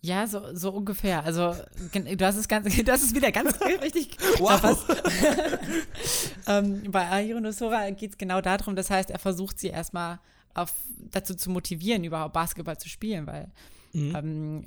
[0.00, 1.22] ja, so, so ungefähr.
[1.24, 1.54] Also
[1.92, 4.16] du hast es ganz, das ist wieder ganz richtig.
[4.38, 4.86] Wow.
[6.46, 10.18] ähm, bei Ahiro no Sora geht es genau darum, das heißt, er versucht sie erstmal
[10.54, 10.72] auf,
[11.10, 13.50] dazu zu motivieren, überhaupt Basketball zu spielen, weil
[13.94, 14.16] Mhm.
[14.16, 14.64] ähm,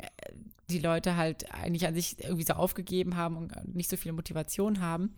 [0.70, 4.82] die Leute halt eigentlich an sich irgendwie so aufgegeben haben und nicht so viel Motivation
[4.82, 5.16] haben.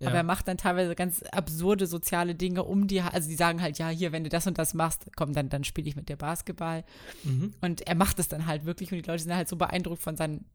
[0.00, 0.08] Ja.
[0.08, 3.78] Aber er macht dann teilweise ganz absurde soziale Dinge um die, also die sagen halt,
[3.78, 6.16] ja, hier, wenn du das und das machst, komm, dann, dann spiele ich mit dir
[6.16, 6.84] Basketball.
[7.22, 7.54] Mhm.
[7.60, 10.16] Und er macht es dann halt wirklich und die Leute sind halt so beeindruckt von
[10.16, 10.46] seinem,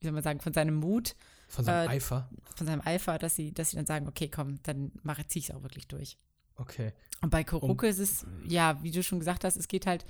[0.00, 1.16] wie soll man sagen, von seinem Mut,
[1.48, 2.28] Von seinem Äh, Eifer.
[2.54, 5.48] von seinem Eifer, dass sie, dass sie dann sagen, okay, komm, dann mache ziehe ich
[5.48, 6.18] es auch wirklich durch.
[6.56, 6.92] Okay.
[7.22, 10.04] Und bei Kuroko ist es, ja, wie du schon gesagt hast, es geht halt,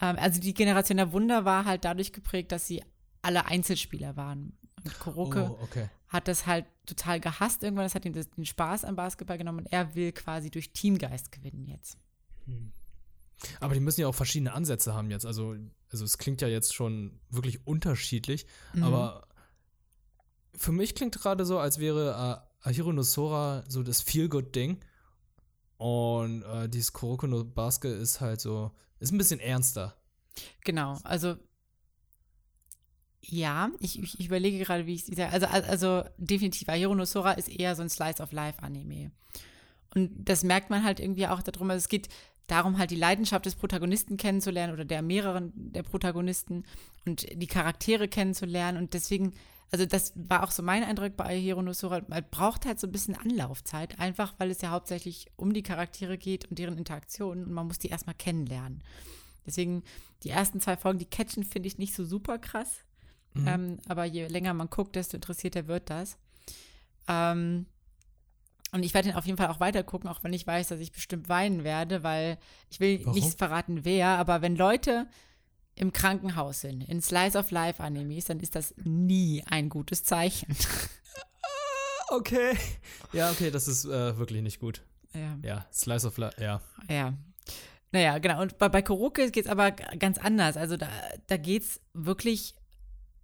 [0.00, 2.84] ähm, also die Generation der Wunder war halt dadurch geprägt, dass sie
[3.22, 4.56] alle Einzelspieler waren.
[4.84, 5.88] Und Kuroko Oh, okay.
[6.08, 9.72] hat das halt total gehasst irgendwann, das hat ihm den Spaß am Basketball genommen und
[9.72, 11.98] er will quasi durch Teamgeist gewinnen jetzt.
[13.60, 15.24] Aber die müssen ja auch verschiedene Ansätze haben jetzt.
[15.26, 15.56] Also,
[15.90, 18.82] also es klingt ja jetzt schon wirklich unterschiedlich, Mhm.
[18.84, 19.26] aber
[20.56, 24.80] für mich klingt gerade so, als wäre äh, Ahiro no Sora so das Feel-Good-Ding.
[25.76, 28.70] Und äh, dieses Kuroko no Basket ist halt so,
[29.00, 29.96] ist ein bisschen ernster.
[30.64, 31.36] Genau, also
[33.30, 37.04] ja, ich, ich, ich überlege gerade, wie ich es also, also, also definitiv, Ahiro no
[37.04, 39.10] Sora ist eher so ein Slice of Life Anime.
[39.94, 42.08] Und das merkt man halt irgendwie auch darum, also es geht
[42.46, 46.64] darum, halt die Leidenschaft des Protagonisten kennenzulernen oder der mehreren der Protagonisten
[47.06, 48.76] und die Charaktere kennenzulernen.
[48.76, 49.32] Und deswegen,
[49.70, 52.86] also das war auch so mein Eindruck bei Hiro no Sora, man braucht halt so
[52.86, 57.44] ein bisschen Anlaufzeit, einfach weil es ja hauptsächlich um die Charaktere geht und deren Interaktionen
[57.44, 58.82] und man muss die erstmal kennenlernen.
[59.46, 59.82] Deswegen,
[60.22, 62.83] die ersten zwei Folgen, die catchen, finde ich nicht so super krass.
[63.34, 63.48] Mhm.
[63.48, 66.16] Ähm, aber je länger man guckt, desto interessierter wird das.
[67.08, 67.66] Ähm,
[68.72, 70.80] und ich werde ihn auf jeden Fall auch weiter gucken, auch wenn ich weiß, dass
[70.80, 72.38] ich bestimmt weinen werde, weil
[72.70, 73.14] ich will Warum?
[73.14, 75.06] nicht verraten, wer, aber wenn Leute
[75.76, 80.56] im Krankenhaus sind, in Slice of Life Animes, dann ist das nie ein gutes Zeichen.
[82.08, 82.56] Okay.
[83.12, 84.82] Ja, okay, das ist äh, wirklich nicht gut.
[85.14, 85.38] Ja.
[85.42, 86.60] Ja, Slice of Life, ja.
[86.88, 87.14] Ja.
[87.92, 88.42] Naja, genau.
[88.42, 90.56] Und bei, bei Kuroke geht es aber ganz anders.
[90.56, 90.88] Also da,
[91.26, 92.54] da geht es wirklich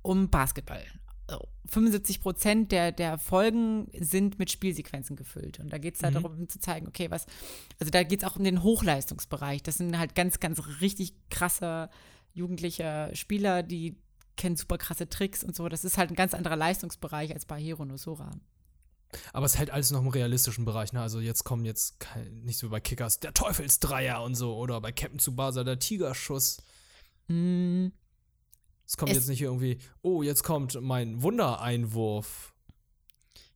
[0.03, 0.83] um Basketball.
[1.67, 5.61] 75 Prozent der, der Folgen sind mit Spielsequenzen gefüllt.
[5.61, 6.23] Und da geht es halt mhm.
[6.23, 7.27] darum zu zeigen, okay, was,
[7.79, 9.63] also da geht es auch um den Hochleistungsbereich.
[9.63, 11.89] Das sind halt ganz, ganz richtig krasse
[12.33, 13.97] jugendliche Spieler, die
[14.37, 15.69] kennen super krasse Tricks und so.
[15.69, 18.31] Das ist halt ein ganz anderer Leistungsbereich als bei Hero no Sora.
[19.33, 21.03] Aber es hält alles noch im realistischen Bereich, ne?
[21.03, 24.93] Also jetzt kommen jetzt kein, nicht so bei Kickers der Teufelsdreier und so oder bei
[24.93, 26.63] Captain Tsubasa der Tigerschuss.
[27.27, 27.89] Mm,
[28.91, 32.53] es kommt es jetzt nicht irgendwie, oh, jetzt kommt mein Wundereinwurf.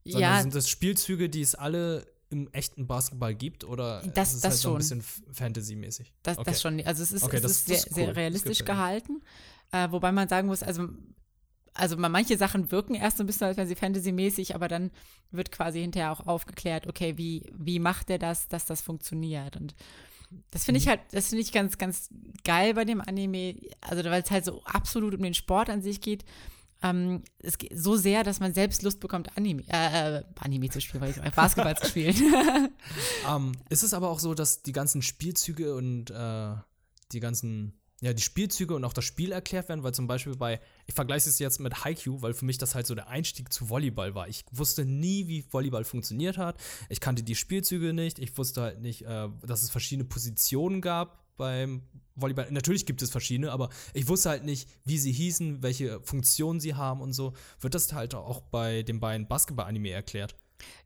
[0.04, 0.40] Sondern ja.
[0.40, 4.52] sind das Spielzüge, die es alle im echten Basketball gibt oder das, ist es das
[4.52, 4.80] halt schon.
[4.80, 6.12] so ein bisschen Fantasy-mäßig?
[6.22, 6.50] Das, okay.
[6.50, 6.80] das schon.
[6.86, 7.94] Also es ist, okay, es das, ist sehr, ist cool.
[7.94, 9.22] sehr realistisch gehalten.
[9.72, 10.88] Äh, wobei man sagen muss, also
[11.76, 14.92] also manche Sachen wirken erst so ein bisschen, als wären sie Fantasy-mäßig, aber dann
[15.32, 19.56] wird quasi hinterher auch aufgeklärt, okay, wie, wie macht er das, dass das funktioniert?
[19.56, 19.74] Und
[20.50, 20.90] das finde ich mhm.
[20.90, 22.08] halt, das finde ich ganz, ganz
[22.44, 26.00] geil bei dem Anime, also weil es halt so absolut um den Sport an sich
[26.00, 26.24] geht.
[26.82, 30.80] Ähm, es geht so sehr, dass man selbst Lust bekommt, Anime, äh, äh Anime zu
[30.80, 32.14] spielen, weil ich Basketball zu spielen.
[32.14, 32.68] um,
[33.28, 36.54] ähm, ist es aber auch so, dass die ganzen Spielzüge und äh,
[37.12, 40.60] die ganzen ja, die Spielzüge und auch das Spiel erklärt werden, weil zum Beispiel bei,
[40.86, 43.70] ich vergleiche es jetzt mit Haikyuu, weil für mich das halt so der Einstieg zu
[43.70, 44.28] Volleyball war.
[44.28, 46.60] Ich wusste nie, wie Volleyball funktioniert hat.
[46.90, 48.18] Ich kannte die Spielzüge nicht.
[48.18, 51.80] Ich wusste halt nicht, äh, dass es verschiedene Positionen gab beim
[52.14, 52.46] Volleyball.
[52.50, 56.74] Natürlich gibt es verschiedene, aber ich wusste halt nicht, wie sie hießen, welche Funktionen sie
[56.74, 57.32] haben und so.
[57.60, 60.36] Wird das halt auch bei den beiden Basketball-Anime erklärt?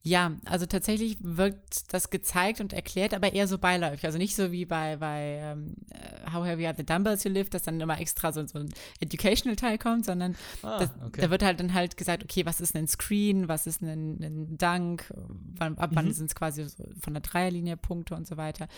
[0.03, 1.57] Ja, also tatsächlich wird
[1.93, 4.05] das gezeigt und erklärt, aber eher so beiläufig.
[4.05, 7.51] Also nicht so wie bei, bei um, ähm, How Heavy Are the Dumbbells You Live,
[7.51, 11.21] dass dann immer extra so, so ein Educational-Teil kommt, sondern ah, das, okay.
[11.21, 14.57] da wird halt dann halt gesagt, okay, was ist ein Screen, was ist ein, ein
[14.57, 15.12] Dunk,
[15.57, 16.12] wann, ab wann mhm.
[16.12, 18.69] sind es quasi so von der Dreierlinie Punkte und so weiter.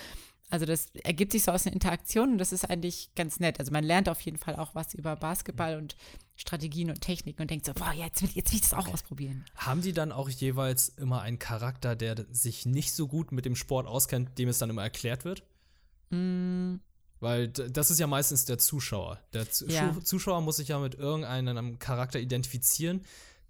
[0.51, 3.61] Also das ergibt sich so aus einer Interaktion und das ist eigentlich ganz nett.
[3.61, 5.97] Also man lernt auf jeden Fall auch was über Basketball und
[6.35, 9.45] Strategien und Techniken und denkt so, boah, jetzt will, jetzt will ich das auch ausprobieren.
[9.55, 13.55] Haben die dann auch jeweils immer einen Charakter, der sich nicht so gut mit dem
[13.55, 15.45] Sport auskennt, dem es dann immer erklärt wird?
[16.11, 16.77] Mm.
[17.21, 19.21] Weil das ist ja meistens der Zuschauer.
[19.35, 19.95] Der ja.
[20.03, 23.05] Zuschauer muss sich ja mit irgendeinem Charakter identifizieren,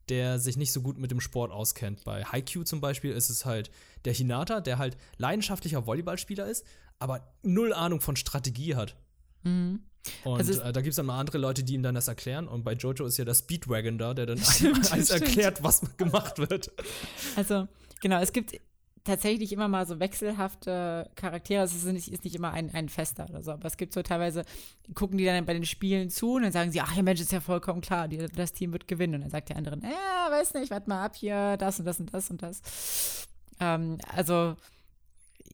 [0.09, 2.05] der sich nicht so gut mit dem Sport auskennt.
[2.05, 3.71] Bei Haikyuu zum Beispiel ist es halt
[4.05, 6.67] der Hinata, der halt leidenschaftlicher Volleyballspieler ist,
[7.01, 8.97] aber null Ahnung von Strategie hat.
[9.43, 9.81] Mhm.
[10.25, 12.49] Und also äh, da gibt es dann mal andere Leute, die ihm dann das erklären.
[12.49, 15.23] Und bei Jojo ist ja der Speedwagon da, der dann stimmt, alles stimmt.
[15.23, 16.71] erklärt, was gemacht wird.
[17.37, 17.69] Also,
[18.01, 18.55] genau, es gibt
[19.05, 21.63] tatsächlich immer mal so wechselhafte Charaktere.
[21.63, 23.53] Also es ist nicht, ist nicht immer ein, ein Fester oder so.
[23.53, 24.45] Aber es gibt so teilweise,
[24.95, 27.33] gucken die dann bei den Spielen zu und dann sagen sie, ach ja Mensch, ist
[27.33, 29.17] ja vollkommen klar, die, das Team wird gewinnen.
[29.17, 32.01] Und dann sagt der andere, ja, weiß nicht, warte mal ab hier, das und das
[32.01, 33.27] und das und das.
[33.59, 34.57] Ähm, also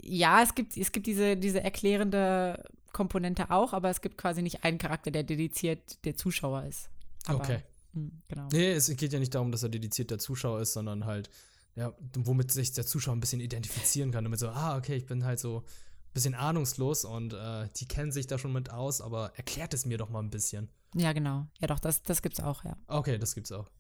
[0.02, 4.64] ja, es gibt, es gibt diese, diese erklärende Komponente auch, aber es gibt quasi nicht
[4.64, 6.88] einen Charakter, der dediziert der Zuschauer ist.
[7.26, 7.62] Aber, okay.
[7.92, 8.48] Mh, hm, genau.
[8.52, 11.30] Nee, es geht ja nicht darum, dass er dediziert der Zuschauer ist, sondern halt,
[11.74, 14.24] ja, womit sich der Zuschauer ein bisschen identifizieren kann.
[14.24, 18.12] Damit so, ah, okay, ich bin halt so ein bisschen ahnungslos und äh, die kennen
[18.12, 20.70] sich da schon mit aus, aber erklärt es mir doch mal ein bisschen.
[20.94, 21.46] Ja, genau.
[21.60, 22.76] Ja, doch, das, das gibt's auch, ja.
[22.86, 23.70] Okay, das gibt's auch.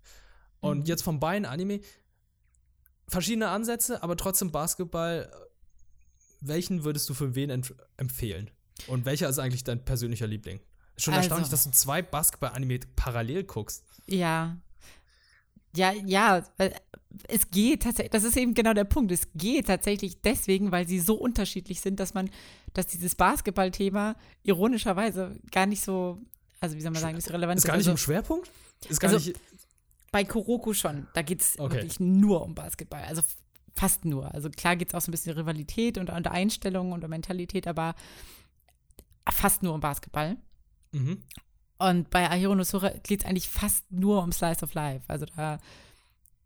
[0.60, 0.84] Und mhm.
[0.84, 1.80] jetzt von beiden Anime,
[3.08, 5.30] verschiedene Ansätze, aber trotzdem Basketball.
[6.48, 7.50] Welchen würdest du für wen
[7.96, 8.50] empfehlen?
[8.88, 10.60] Und welcher ist eigentlich dein persönlicher Liebling?
[10.96, 13.84] Schon also, erstaunlich, dass du zwei Basketball-Anime parallel guckst.
[14.06, 14.56] Ja.
[15.74, 16.42] Ja, ja,
[17.28, 19.12] es geht tatsächlich, das ist eben genau der Punkt.
[19.12, 22.30] Es geht tatsächlich deswegen, weil sie so unterschiedlich sind, dass man,
[22.72, 26.18] dass dieses Basketball-Thema ironischerweise gar nicht so,
[26.60, 27.58] also wie soll man sagen, ist relevant.
[27.58, 28.50] Ist gar nicht also, im Schwerpunkt?
[28.88, 29.38] Ist gar also, nicht.
[30.12, 31.08] Bei Kuroko schon.
[31.12, 31.74] Da geht es okay.
[31.74, 33.02] wirklich nur um Basketball.
[33.02, 33.22] Also
[33.76, 34.34] fast nur.
[34.34, 37.94] Also klar geht es auch so ein bisschen Rivalität und, und Einstellungen und Mentalität, aber
[39.28, 40.36] fast nur um Basketball.
[40.92, 41.22] Mhm.
[41.78, 45.04] Und bei Ahiro no Sora geht es eigentlich fast nur um Slice of Life.
[45.08, 45.58] Also da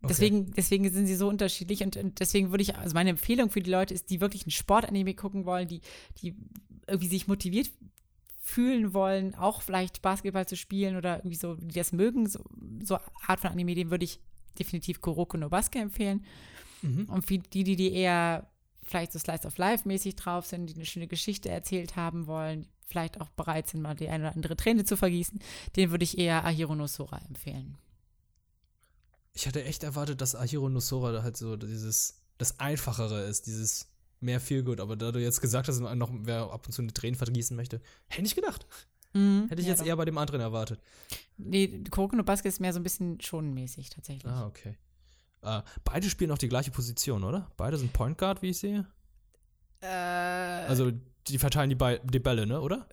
[0.03, 3.61] Deswegen, deswegen sind sie so unterschiedlich und, und deswegen würde ich, also meine Empfehlung für
[3.61, 5.83] die Leute ist, die wirklich ein Sportanime gucken wollen, die,
[6.23, 6.35] die
[6.87, 7.71] irgendwie sich motiviert
[8.39, 12.43] fühlen wollen, auch vielleicht Basketball zu spielen oder irgendwie so, die das mögen, so,
[12.83, 14.21] so Art von Anime, dem würde ich
[14.59, 16.25] definitiv Kuroko no Basket empfehlen.
[16.83, 17.05] Mhm.
[17.07, 18.47] Und für die, die, die eher
[18.83, 22.67] vielleicht so Slice of Life mäßig drauf sind, die eine schöne Geschichte erzählt haben wollen,
[22.87, 25.39] vielleicht auch bereit sind, mal die eine oder andere Träne zu vergießen,
[25.77, 27.79] den würde ich eher Ahiro no Sora empfehlen.
[29.33, 33.47] Ich hatte echt erwartet, dass Ahiro no Sora da halt so dieses, das Einfachere ist,
[33.47, 34.81] dieses mehr Feelgood.
[34.81, 37.81] Aber da du jetzt gesagt hast, noch wer ab und zu eine Tränen vergießen möchte,
[38.09, 38.67] hätte ich gedacht.
[39.13, 39.87] Mhm, Hätte ich ja, jetzt doch.
[39.87, 40.81] eher bei dem anderen erwartet.
[41.37, 44.31] Nee, Kuroko no Basket ist mehr so ein bisschen schonenmäßig tatsächlich.
[44.31, 44.77] Ah, okay.
[45.43, 47.51] Äh, beide spielen auch die gleiche Position, oder?
[47.57, 48.87] Beide sind Point Guard, wie ich sehe.
[49.81, 50.93] Äh, Also,
[51.29, 52.87] die verteilen die, Ball, die Bälle, ne, oder?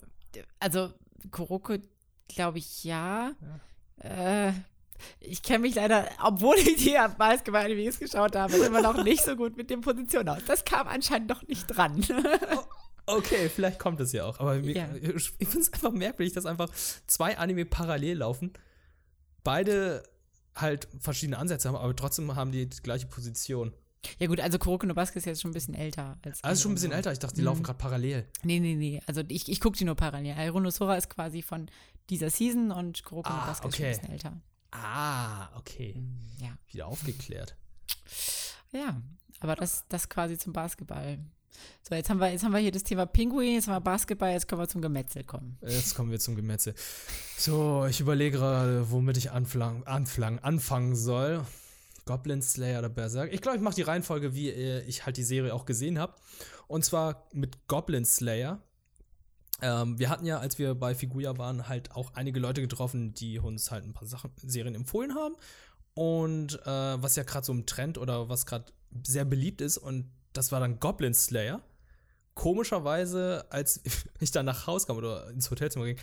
[0.60, 0.92] also
[1.30, 1.76] Kuroko,
[2.28, 3.32] glaube ich, ja.
[3.98, 4.52] Äh,
[5.20, 9.56] ich kenne mich leider, obwohl ich die Basketball-Animes geschaut habe, immer noch nicht so gut
[9.56, 10.44] mit den Positionen aus.
[10.46, 12.04] Das kam anscheinend noch nicht dran.
[13.08, 14.38] Okay, vielleicht kommt es ja auch.
[14.40, 14.88] Aber mir, Ja.
[14.94, 16.68] ich finde es einfach merkwürdig, dass einfach
[17.06, 18.52] zwei Anime parallel laufen.
[19.44, 20.02] Beide
[20.54, 23.72] halt verschiedene Ansätze haben, aber trotzdem haben die die gleiche Position.
[24.18, 26.18] ja gut, also Kuroko no Basket ist jetzt schon ein bisschen älter.
[26.22, 27.12] Als Also schon ein bisschen älter.
[27.12, 27.46] Ich dachte, die Mhm.
[27.46, 28.28] laufen gerade parallel.
[28.42, 29.00] Nee, nee, nee.
[29.06, 30.34] Also ich, ich gucke die nur parallel.
[30.36, 31.70] Airono Sora ist quasi von
[32.10, 33.92] dieser Season und Kuroko no Ah, Basket ist schon okay.
[33.94, 34.40] ein bisschen älter.
[34.72, 36.02] Ah, okay.
[36.40, 36.56] Ja.
[36.70, 37.56] Wieder aufgeklärt.
[38.72, 39.00] Ja,
[39.40, 41.18] aber das, das quasi zum Basketball.
[41.88, 44.32] So, jetzt haben wir, jetzt haben wir hier das Thema Pinguin, jetzt haben wir Basketball,
[44.32, 45.58] jetzt können wir zum Gemetzel kommen.
[45.62, 46.74] Jetzt kommen wir zum Gemetzel.
[47.36, 51.44] So, ich überlege gerade, womit ich anflang, anfangen soll.
[52.04, 53.32] Goblin Slayer oder Berserk.
[53.34, 56.14] Ich glaube, ich mache die Reihenfolge, wie äh, ich halt die Serie auch gesehen habe.
[56.66, 58.62] Und zwar mit Goblin Slayer.
[59.60, 63.38] Ähm, wir hatten ja, als wir bei Figuya waren, halt auch einige Leute getroffen, die
[63.38, 65.34] uns halt ein paar Sachen, Serien empfohlen haben.
[65.92, 70.10] Und äh, was ja gerade so im Trend oder was gerade sehr beliebt ist, und
[70.32, 71.62] das war dann Goblin Slayer.
[72.34, 73.80] Komischerweise, als
[74.20, 75.98] ich dann nach Hause kam oder ins Hotelzimmer ging,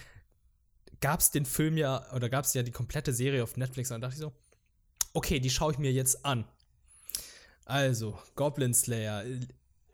[1.01, 3.89] gab es den Film ja, oder gab es ja die komplette Serie auf Netflix.
[3.89, 4.33] Und dann dachte ich so,
[5.13, 6.45] okay, die schaue ich mir jetzt an.
[7.65, 9.23] Also, Goblin Slayer.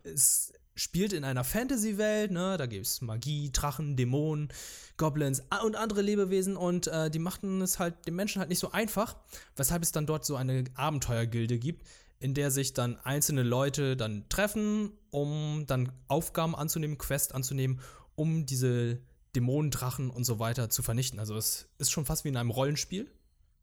[0.04, 2.58] Es spielt in einer Fantasy-Welt, ne?
[2.58, 4.50] Da gibt es Magie, Drachen, Dämonen,
[4.98, 8.72] Goblins und andere Lebewesen und äh, die machten es halt den Menschen halt nicht so
[8.72, 9.18] einfach,
[9.56, 11.86] weshalb es dann dort so eine Abenteuergilde gibt,
[12.22, 17.80] in der sich dann einzelne Leute dann treffen, um dann Aufgaben anzunehmen, Quest anzunehmen,
[18.16, 19.00] um diese
[19.36, 21.20] Dämonen, Drachen und so weiter zu vernichten.
[21.20, 23.10] Also es ist schon fast wie in einem Rollenspiel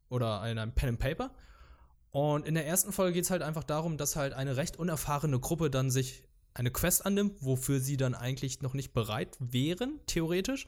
[0.08, 1.30] oder in einem Pen and Paper.
[2.10, 5.38] Und in der ersten Folge geht es halt einfach darum, dass halt eine recht unerfahrene
[5.38, 10.66] Gruppe dann sich eine Quest annimmt, wofür sie dann eigentlich noch nicht bereit wären, theoretisch.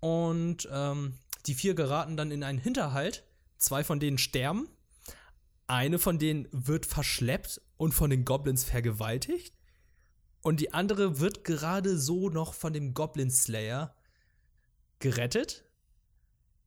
[0.00, 1.14] Und ähm,
[1.46, 3.24] die vier geraten dann in einen Hinterhalt.
[3.56, 4.68] Zwei von denen sterben.
[5.66, 9.56] Eine von denen wird verschleppt und von den Goblins vergewaltigt.
[10.42, 13.94] Und die andere wird gerade so noch von dem Goblin Slayer
[14.98, 15.64] gerettet.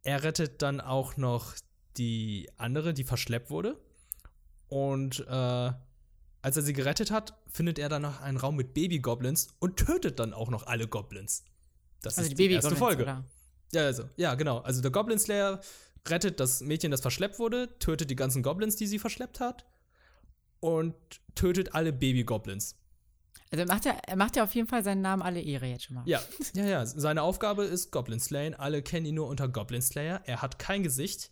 [0.03, 1.53] Er rettet dann auch noch
[1.97, 3.79] die andere, die verschleppt wurde.
[4.67, 5.71] Und äh,
[6.41, 10.33] als er sie gerettet hat, findet er danach einen Raum mit Baby-Goblins und tötet dann
[10.33, 11.43] auch noch alle Goblins.
[12.01, 13.03] Das Also ist die die erste Folge.
[13.03, 13.25] Oder?
[13.73, 14.59] Ja, also, ja, genau.
[14.59, 15.61] Also der Goblin Slayer
[16.09, 19.65] rettet das Mädchen, das verschleppt wurde, tötet die ganzen Goblins, die sie verschleppt hat
[20.59, 20.95] und
[21.35, 22.75] tötet alle Baby-Goblins.
[23.51, 25.85] Also er macht, ja, er macht ja auf jeden Fall seinen Namen alle Ehre jetzt
[25.85, 26.03] schon mal.
[26.05, 26.21] Ja,
[26.53, 26.85] ja, ja.
[26.85, 28.55] Seine Aufgabe ist Goblin Slayen.
[28.55, 30.21] Alle kennen ihn nur unter Goblin Slayer.
[30.25, 31.29] Er hat kein Gesicht.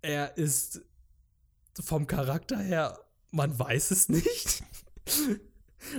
[0.00, 0.82] Er ist
[1.80, 2.98] vom Charakter her,
[3.30, 4.62] man weiß es nicht.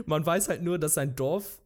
[0.05, 1.61] man weiß halt nur, dass sein Dorf,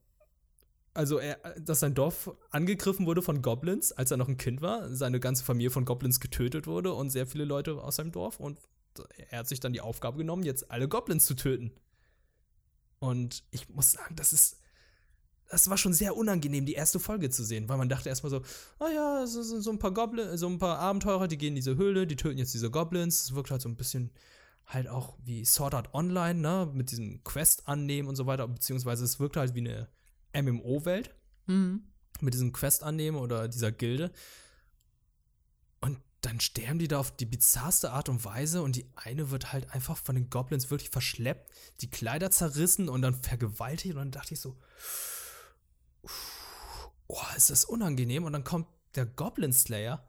[0.93, 4.93] also er, dass sein Dorf angegriffen wurde von Goblins, als er noch ein Kind war.
[4.93, 8.39] Seine ganze Familie von Goblins getötet wurde und sehr viele Leute aus seinem Dorf.
[8.39, 8.59] Und
[9.29, 11.71] er hat sich dann die Aufgabe genommen, jetzt alle Goblins zu töten.
[12.99, 14.59] Und ich muss sagen, das ist.
[15.49, 18.41] Das war schon sehr unangenehm, die erste Folge zu sehen, weil man dachte erstmal so,
[18.79, 21.55] ah ja, es sind so ein paar Goblins, so ein paar Abenteurer, die gehen in
[21.55, 23.25] diese Höhle, die töten jetzt diese Goblins.
[23.25, 24.09] Es wirkt halt so ein bisschen
[24.65, 29.03] halt auch wie Sword Art Online, ne, mit diesem Quest annehmen und so weiter, beziehungsweise
[29.03, 29.89] es wirkt halt wie eine
[30.33, 31.13] MMO-Welt
[31.45, 31.83] Mhm.
[32.21, 34.11] mit diesem Quest annehmen oder dieser Gilde.
[35.81, 39.51] Und dann sterben die da auf die bizarrste Art und Weise und die eine wird
[39.51, 44.11] halt einfach von den Goblins wirklich verschleppt, die Kleider zerrissen und dann vergewaltigt und dann
[44.11, 44.57] dachte ich so,
[47.07, 50.07] oh, ist das unangenehm und dann kommt der Goblin Slayer,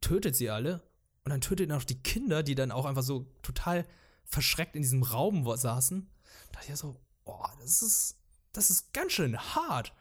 [0.00, 0.82] tötet sie alle
[1.24, 3.86] und dann tötet er noch die Kinder, die dann auch einfach so total
[4.24, 6.08] verschreckt in diesem Raum saßen.
[6.52, 8.16] Da dachte ich so, oh, das ist,
[8.52, 9.92] das ist ganz schön hart.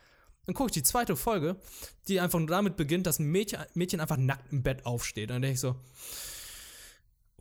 [0.45, 1.57] Dann gucke ich die zweite Folge,
[2.07, 5.29] die einfach nur damit beginnt, dass ein Mädchen, Mädchen einfach nackt im Bett aufsteht.
[5.29, 5.75] Und dann denke ich so,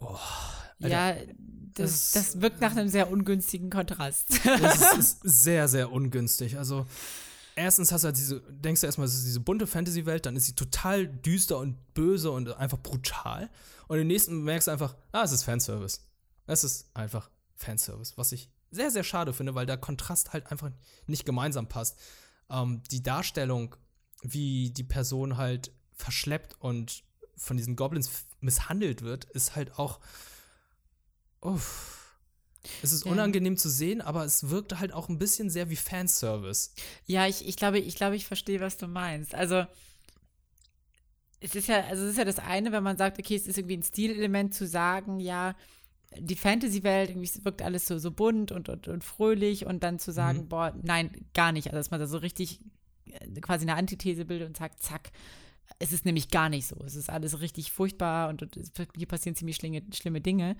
[0.00, 0.16] Oh,
[0.78, 1.14] ja,
[1.74, 4.28] das, das- das wirkt nach einem sehr ungünstigen Kontrast.
[4.44, 6.56] Das ist, ist sehr, sehr ungünstig.
[6.58, 6.86] Also,
[7.56, 10.44] erstens hast du halt diese, denkst du erstmal, es ist diese bunte Fantasy-Welt, dann ist
[10.46, 13.50] sie total düster und böse und einfach brutal.
[13.88, 16.00] Und im nächsten merkst du einfach, ah, es ist Fanservice.
[16.46, 20.70] Es ist einfach Fanservice, was ich sehr, sehr schade finde, weil der Kontrast halt einfach
[21.06, 21.98] nicht gemeinsam passt.
[22.50, 23.76] Ähm, die Darstellung,
[24.22, 27.02] wie die Person halt verschleppt und
[27.36, 30.00] von diesen Goblins misshandelt wird, ist halt auch.
[31.40, 31.94] Uff.
[32.82, 33.12] Es ist Ja.
[33.12, 36.70] unangenehm zu sehen, aber es wirkt halt auch ein bisschen sehr wie Fanservice.
[37.06, 39.34] Ja, ich, ich glaube, ich glaube, ich verstehe, was du meinst.
[39.34, 39.64] Also
[41.40, 43.56] es ist ja, also es ist ja das eine, wenn man sagt, okay, es ist
[43.58, 45.54] irgendwie ein Stilelement zu sagen, ja,
[46.16, 49.98] die Fantasy-Welt, irgendwie es wirkt alles so, so bunt und, und, und fröhlich und dann
[49.98, 50.48] zu sagen, Mhm.
[50.48, 51.66] boah, nein, gar nicht.
[51.68, 52.60] Also dass man da so richtig
[53.06, 55.10] äh, quasi eine Antithese bildet und sagt, zack,
[55.78, 56.76] es ist nämlich gar nicht so.
[56.84, 58.58] Es ist alles richtig furchtbar und, und
[58.96, 60.56] hier passieren ziemlich schlimme, schlimme Dinge.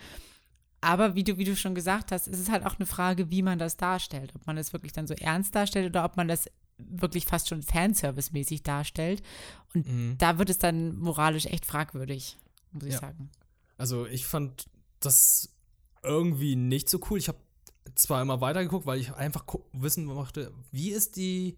[0.80, 3.42] Aber wie du, wie du schon gesagt hast, es ist halt auch eine Frage, wie
[3.42, 4.32] man das darstellt.
[4.36, 7.62] Ob man das wirklich dann so ernst darstellt oder ob man das wirklich fast schon
[7.62, 9.22] Fanservice-mäßig darstellt.
[9.74, 10.14] Und Mhm.
[10.18, 12.36] da wird es dann moralisch echt fragwürdig,
[12.70, 13.00] muss ich Ja.
[13.00, 13.30] sagen.
[13.78, 14.66] Also ich fand
[15.00, 15.50] das
[16.02, 17.18] irgendwie nicht so cool.
[17.18, 17.38] Ich habe
[17.94, 21.56] zwar immer weitergeguckt, weil ich einfach wissen möchte, wie ist die,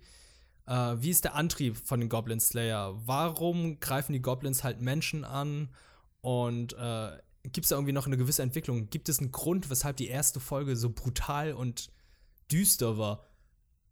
[0.66, 2.94] äh, wie ist der Antrieb von den Goblin Slayer?
[3.06, 5.68] Warum greifen die Goblins halt Menschen an?
[6.20, 8.90] Und äh, gibt es da irgendwie noch eine gewisse Entwicklung?
[8.90, 11.90] Gibt es einen Grund, weshalb die erste Folge so brutal und
[12.50, 13.24] düster war?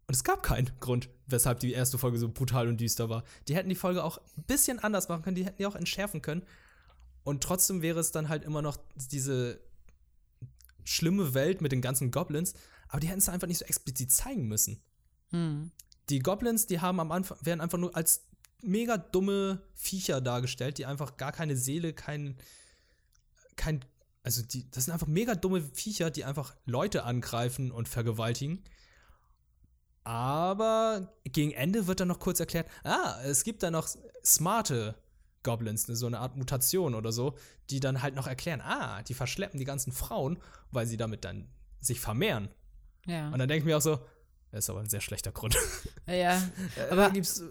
[0.07, 3.25] Und es gab keinen Grund, weshalb die erste Folge so brutal und düster war.
[3.47, 6.23] Die hätten die Folge auch ein bisschen anders machen können, die hätten die auch entschärfen
[6.23, 6.45] können.
[7.25, 9.61] Und trotzdem wäre es dann halt immer noch diese
[10.85, 12.55] schlimme Welt mit den ganzen Goblins,
[12.89, 14.81] aber die hätten es einfach nicht so explizit zeigen müssen.
[15.31, 15.71] Hm.
[16.09, 18.25] Die Goblins, die haben am Anfang, werden einfach nur als
[18.63, 22.39] mega dumme Viecher dargestellt, die einfach gar keine Seele, kein,
[23.57, 23.85] kein,
[24.23, 28.65] also die, das sind einfach mega dumme Viecher, die einfach Leute angreifen und vergewaltigen.
[30.05, 33.89] Aber gegen Ende wird dann noch kurz erklärt, ah, es gibt da noch
[34.25, 34.95] smarte
[35.43, 37.37] Goblins, ne, so eine Art Mutation oder so,
[37.71, 40.39] die dann halt noch erklären, ah, die verschleppen die ganzen Frauen,
[40.71, 41.49] weil sie damit dann
[41.81, 42.49] sich vermehren.
[43.07, 43.31] Ja.
[43.31, 43.99] Und dann denke ich mir auch so,
[44.51, 45.57] das ist aber ein sehr schlechter Grund.
[46.07, 46.43] ja.
[46.91, 47.43] Aber Aber gibt's,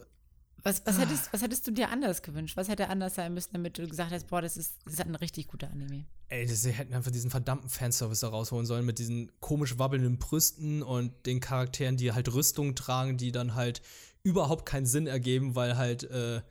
[0.64, 2.58] was, was, hättest, was hättest du dir anders gewünscht?
[2.58, 5.16] Was hätte anders sein müssen, damit du gesagt hast, boah, das ist, das ist ein
[5.16, 6.06] richtig guter Anime?
[6.30, 10.18] ey, das- sie hätten einfach diesen verdammten Fanservice da rausholen sollen mit diesen komisch wabbelnden
[10.18, 13.82] Brüsten und den Charakteren, die halt Rüstungen tragen, die dann halt
[14.24, 16.42] überhaupt keinen Sinn ergeben, weil halt äh,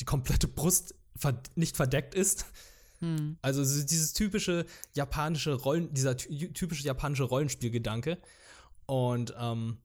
[0.00, 2.46] die komplette Brust ver nicht verdeckt ist.
[3.00, 3.36] Hm.
[3.42, 8.18] Also so dieses typische japanische Rollen, dieser ty typische japanische Rollenspielgedanke.
[8.86, 9.78] Und ähm,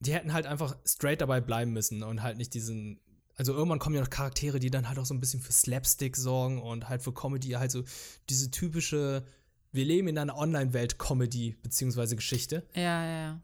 [0.00, 3.00] die hätten halt einfach straight dabei bleiben müssen und halt nicht diesen.
[3.34, 6.16] Also irgendwann kommen ja noch Charaktere, die dann halt auch so ein bisschen für Slapstick
[6.16, 7.82] sorgen und halt für Comedy, halt so
[8.28, 9.24] diese typische,
[9.72, 12.66] wir leben in einer Online-Welt Comedy beziehungsweise Geschichte.
[12.74, 13.40] Ja, ja, ja.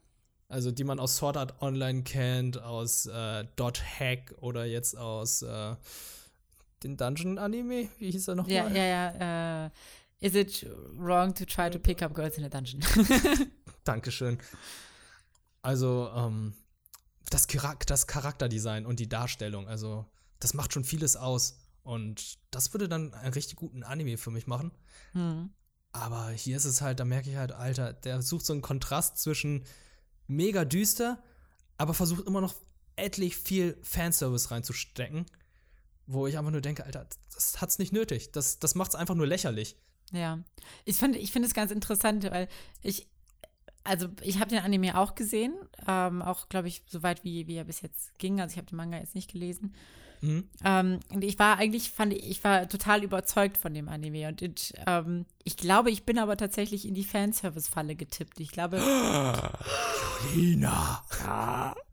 [0.49, 5.43] Also die man aus Sword Art Online kennt, aus äh, Dot Hack oder jetzt aus
[5.43, 5.77] äh,
[6.83, 7.89] den Dungeon Anime.
[7.99, 8.55] Wie hieß er nochmal?
[8.55, 9.67] Ja, ja, ja.
[9.67, 9.71] Äh,
[10.21, 12.81] is it wrong to try to pick up girls in a dungeon?
[13.85, 14.39] Dankeschön.
[15.61, 16.55] Also, ähm,
[17.29, 20.07] das, Charak das Charakterdesign und die Darstellung, also,
[20.41, 21.59] das macht schon vieles aus.
[21.83, 24.73] Und das würde dann einen richtig guten Anime für mich machen.
[25.13, 25.51] hm.
[25.93, 29.17] Aber hier ist es halt, da merke ich halt, Alter, der sucht so einen Kontrast
[29.19, 29.65] zwischen
[30.29, 31.23] mega düster,
[31.77, 32.55] aber versucht immer noch
[32.97, 35.27] etlich viel Fanservice reinzustecken.
[36.07, 38.33] Wo ich einfach nur denke, Alter, das hat's nicht nötig.
[38.33, 39.77] Das, das macht's einfach nur lächerlich.
[40.13, 40.43] Ja,
[40.85, 42.49] ich finde ich finde es ganz interessant, weil
[42.83, 43.09] ich,
[43.85, 45.55] also ich habe den Anime auch gesehen,
[45.87, 48.41] ähm, auch glaube ich so weit wie, wie er bis jetzt ging.
[48.41, 49.75] Also ich habe den Manga jetzt nicht gelesen.
[50.21, 50.49] Mhm.
[50.65, 54.29] Ähm, und ich war eigentlich, fand ich, ich war total überzeugt von dem Anime.
[54.29, 58.41] Und ich, ähm, ich glaube, ich bin aber tatsächlich in die Fanservice-Falle getippt.
[58.41, 58.79] Ich glaube,
[60.35, 61.03] Lina.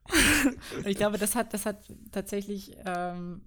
[0.85, 1.77] ich glaube, das hat, das hat
[2.11, 3.41] tatsächlich ähm,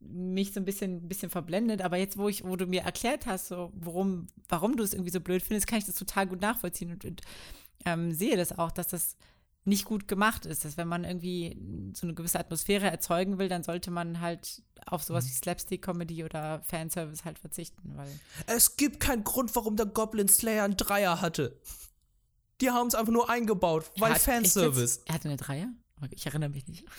[0.00, 1.82] mich so ein bisschen, bisschen verblendet.
[1.82, 5.10] Aber jetzt, wo ich, wo du mir erklärt hast, so, worum, warum du es irgendwie
[5.10, 7.22] so blöd findest, kann ich das total gut nachvollziehen und, und
[7.84, 9.16] ähm, sehe das auch, dass das
[9.64, 10.64] nicht gut gemacht ist.
[10.64, 11.58] Dass wenn man irgendwie
[11.94, 16.60] so eine gewisse Atmosphäre erzeugen will, dann sollte man halt auf sowas wie Slapstick-Comedy oder
[16.62, 18.08] Fanservice halt verzichten, weil
[18.46, 21.58] Es gibt keinen Grund, warum der Goblin Slayer einen Dreier hatte.
[22.60, 25.00] Die haben es einfach nur eingebaut, weil Er hat- Fanservice.
[25.06, 25.68] Er hatte eine Dreier?
[26.10, 26.84] Ich erinnere mich nicht.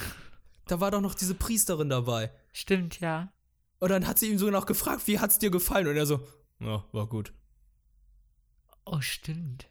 [0.68, 2.32] Da war doch noch diese Priesterin dabei.
[2.51, 3.32] Stimmt, ja.
[3.78, 5.86] Und dann hat sie ihn so noch gefragt, wie hat's dir gefallen?
[5.88, 6.26] Und er so,
[6.59, 7.32] ja, war gut.
[8.86, 9.68] Oh, stimmt.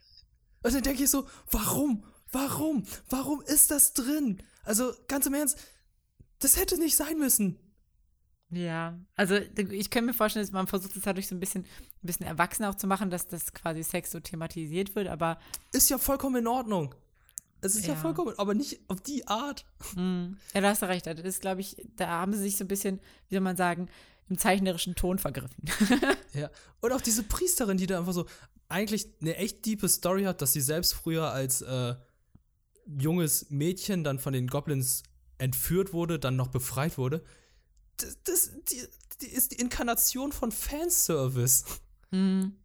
[0.62, 2.04] Und dann denke ich so, warum?
[2.34, 2.84] Warum?
[3.08, 4.42] Warum ist das drin?
[4.64, 5.58] Also, ganz im Ernst,
[6.40, 7.58] das hätte nicht sein müssen.
[8.50, 12.06] Ja, also ich kann mir vorstellen, dass man versucht es dadurch so ein bisschen, ein
[12.06, 15.38] bisschen erwachsener auch zu machen, dass das quasi Sex so thematisiert wird, aber.
[15.72, 16.94] Ist ja vollkommen in Ordnung.
[17.60, 19.64] Es ist ja, ja vollkommen, aber nicht auf die Art.
[19.96, 20.34] Mm.
[20.52, 21.06] Ja, da hast du recht.
[21.06, 23.88] Das ist, glaube ich, da haben sie sich so ein bisschen, wie soll man sagen,
[24.28, 25.64] im zeichnerischen Ton vergriffen.
[26.34, 26.50] ja.
[26.80, 28.26] Und auch diese Priesterin, die da einfach so
[28.68, 31.94] eigentlich eine echt tiefe Story hat, dass sie selbst früher als äh,
[32.86, 35.02] junges Mädchen dann von den Goblins
[35.38, 37.24] entführt wurde, dann noch befreit wurde.
[37.96, 38.82] Das, das die,
[39.20, 41.64] die ist die Inkarnation von Fanservice.
[42.10, 42.56] Mhm.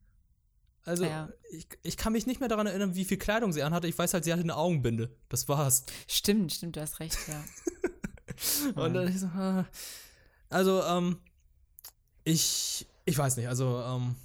[0.86, 1.30] Also, ja.
[1.52, 3.88] ich, ich kann mich nicht mehr daran erinnern, wie viel Kleidung sie anhatte.
[3.88, 5.16] Ich weiß halt, sie hatte eine Augenbinde.
[5.28, 5.84] Das war's.
[6.08, 7.44] Stimmt, stimmt, du hast recht, ja.
[8.84, 9.68] Und dann ich so, ah.
[10.50, 11.18] also, ähm,
[12.24, 14.16] ich, ich weiß nicht, also, ähm,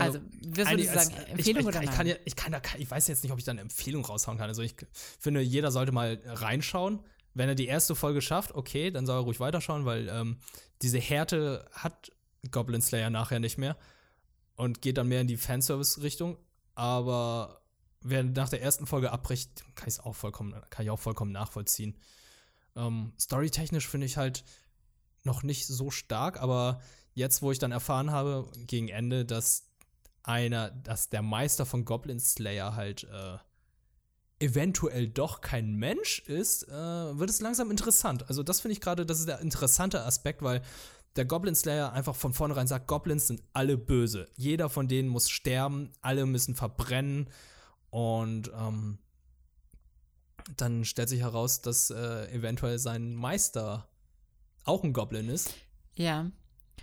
[0.00, 0.20] also, also
[0.56, 2.90] wirst du sagen, Empfehlung ich, ich, oder ich, ich kann ja, ich kann da, ich
[2.90, 4.48] weiß jetzt nicht, ob ich da eine Empfehlung raushauen kann.
[4.48, 4.74] Also ich
[5.18, 7.00] finde, jeder sollte mal reinschauen.
[7.34, 10.38] Wenn er die erste Folge schafft, okay, dann soll er ruhig weiterschauen, weil ähm,
[10.82, 12.12] diese Härte hat
[12.50, 13.76] Goblin Slayer nachher nicht mehr
[14.56, 16.38] und geht dann mehr in die Fanservice-Richtung.
[16.74, 17.62] Aber
[18.00, 21.98] wer nach der ersten Folge abbricht, kann ich auch vollkommen, kann ich auch vollkommen nachvollziehen.
[22.76, 24.44] Ähm, Storytechnisch finde ich halt
[25.24, 26.80] noch nicht so stark, aber
[27.14, 29.66] jetzt, wo ich dann erfahren habe, gegen Ende, dass
[30.24, 33.38] einer, dass der Meister von Goblin Slayer halt äh,
[34.44, 38.28] eventuell doch kein Mensch ist, äh, wird es langsam interessant.
[38.28, 40.62] Also das finde ich gerade, das ist der interessante Aspekt, weil
[41.16, 44.28] der Goblin Slayer einfach von vornherein sagt, Goblins sind alle böse.
[44.34, 47.30] Jeder von denen muss sterben, alle müssen verbrennen
[47.90, 48.98] und ähm,
[50.56, 53.88] dann stellt sich heraus, dass äh, eventuell sein Meister
[54.64, 55.54] auch ein Goblin ist.
[55.94, 56.30] Ja.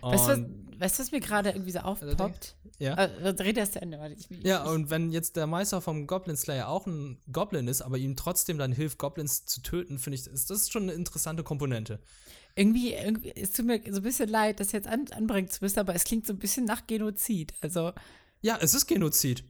[0.02, 2.56] Weißt du, was, weißt, was mir gerade irgendwie so aufpoppt?
[2.80, 2.96] Ja.
[2.96, 4.16] Äh, red erst zu Ende, warte.
[4.16, 7.82] Ich, ich, ja, und wenn jetzt der Meister vom Goblin Slayer auch ein Goblin ist,
[7.82, 11.44] aber ihm trotzdem dann hilft, Goblins zu töten, finde ich, ist das schon eine interessante
[11.44, 12.00] Komponente.
[12.56, 15.80] Irgendwie, irgendwie, es tut mir so ein bisschen leid, das jetzt an, anbringen zu müssen,
[15.80, 17.54] aber es klingt so ein bisschen nach Genozid.
[17.62, 17.94] Also.
[18.42, 19.44] Ja, es ist Genozid.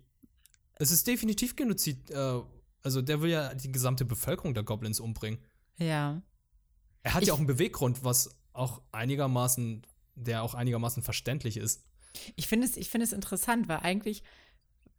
[0.75, 2.11] Es ist definitiv Genozid.
[2.11, 2.41] Äh,
[2.83, 5.39] also der will ja die gesamte Bevölkerung der Goblins umbringen.
[5.77, 6.21] Ja.
[7.03, 9.85] Er hat ich, ja auch einen Beweggrund, was auch einigermaßen
[10.15, 11.83] der auch einigermaßen verständlich ist.
[12.35, 14.23] Ich finde es, find es interessant, weil eigentlich,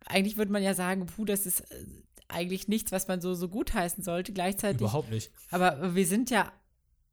[0.06, 1.86] eigentlich würde man ja sagen, puh, das ist äh,
[2.28, 4.32] eigentlich nichts, was man so, so gut heißen sollte.
[4.32, 4.80] Gleichzeitig.
[4.80, 5.30] Überhaupt nicht.
[5.50, 6.52] Aber wir sind ja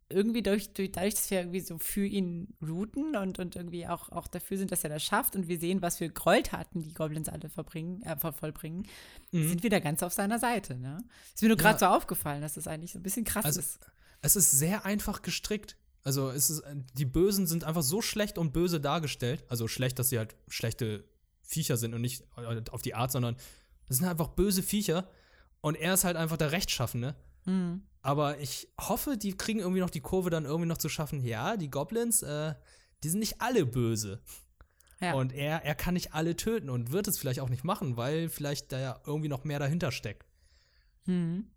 [0.10, 4.10] irgendwie durch, durch, dadurch, dass wir irgendwie so für ihn routen und, und irgendwie auch,
[4.10, 7.30] auch dafür sind, dass er das schafft und wir sehen, was für Gräueltaten die Goblins
[7.30, 8.88] alle verbringen, äh, vollbringen,
[9.32, 9.48] mhm.
[9.48, 10.78] sind wir da ganz auf seiner Seite.
[10.78, 11.04] Ne?
[11.34, 11.80] Ist mir nur gerade ja.
[11.80, 13.80] so aufgefallen, dass das eigentlich so ein bisschen krass also, ist.
[14.22, 15.78] Es ist sehr einfach gestrickt.
[16.04, 19.44] Also es ist, die Bösen sind einfach so schlecht und böse dargestellt.
[19.50, 21.04] Also schlecht, dass sie halt schlechte
[21.42, 23.36] Viecher sind und nicht äh, auf die Art, sondern
[23.88, 25.10] das sind einfach böse Viecher.
[25.62, 27.16] Und er ist halt einfach der Rechtschaffene.
[27.46, 27.84] Mhm.
[28.02, 31.22] Aber ich hoffe, die kriegen irgendwie noch die Kurve dann irgendwie noch zu schaffen.
[31.22, 32.54] Ja, die Goblins, äh,
[33.04, 34.22] die sind nicht alle böse.
[35.02, 35.14] Ja.
[35.14, 38.30] Und er, er kann nicht alle töten und wird es vielleicht auch nicht machen, weil
[38.30, 40.26] vielleicht da ja irgendwie noch mehr dahinter steckt.
[41.06, 41.48] Mhm.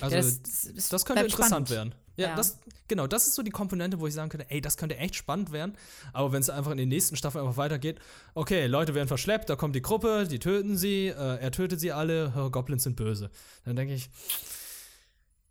[0.00, 0.42] Also, das,
[0.74, 1.70] das, das könnte interessant spannend.
[1.70, 1.94] werden.
[2.16, 4.76] Ja, ja, Das, genau, das ist so die Komponente, wo ich sagen könnte, ey, das
[4.76, 5.76] könnte echt spannend werden.
[6.12, 7.98] Aber wenn es einfach in den nächsten Staffeln einfach weitergeht,
[8.34, 11.92] okay, Leute werden verschleppt, da kommt die Gruppe, die töten sie, äh, er tötet sie
[11.92, 13.30] alle, oh, Goblins sind böse.
[13.64, 14.10] Dann denke ich,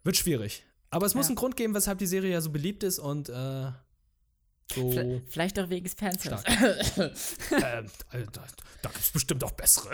[0.04, 0.64] wird schwierig.
[0.92, 3.72] Aber es muss einen Grund geben, weshalb die Serie ja so beliebt ist und äh,
[4.74, 5.22] so.
[5.28, 6.44] Vielleicht auch wegen Spencer.
[6.48, 7.86] ähm,
[8.32, 8.44] da
[8.82, 9.92] da gibt es bestimmt auch bessere.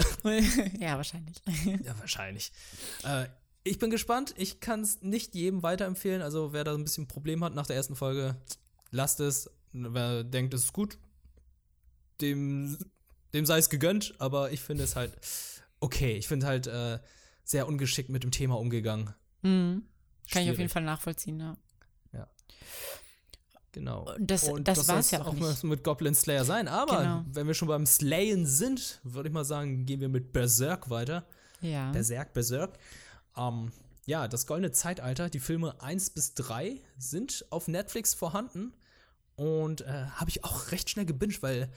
[0.79, 1.37] ja, wahrscheinlich.
[1.83, 2.51] Ja, wahrscheinlich.
[3.03, 3.25] Äh,
[3.65, 4.33] ich bin gespannt.
[4.37, 6.21] Ich kann es nicht jedem weiterempfehlen.
[6.21, 8.37] Also, wer da ein bisschen Problem hat nach der ersten Folge,
[8.91, 9.49] lasst es.
[9.73, 10.97] Wer denkt, es ist gut,
[12.21, 12.77] dem,
[13.33, 14.13] dem sei es gegönnt.
[14.19, 15.17] Aber ich finde es halt
[15.79, 16.15] okay.
[16.15, 16.99] Ich finde halt äh,
[17.43, 19.13] sehr ungeschickt mit dem Thema umgegangen.
[19.41, 19.83] Mhm.
[20.31, 21.57] Kann ich auf jeden Fall nachvollziehen, ja.
[22.13, 22.27] Ja.
[23.71, 24.13] Genau.
[24.19, 26.67] Das, Und das, das war es ja auch, auch mit Goblin Slayer sein.
[26.67, 27.25] Aber genau.
[27.31, 31.25] wenn wir schon beim Slayen sind, würde ich mal sagen, gehen wir mit Berserk weiter.
[31.61, 31.91] Ja.
[31.91, 32.77] Berserk, Berserk.
[33.37, 33.71] Ähm,
[34.05, 38.73] ja, das goldene Zeitalter, die Filme 1 bis 3 sind auf Netflix vorhanden
[39.35, 41.71] und äh, habe ich auch recht schnell gebinged, weil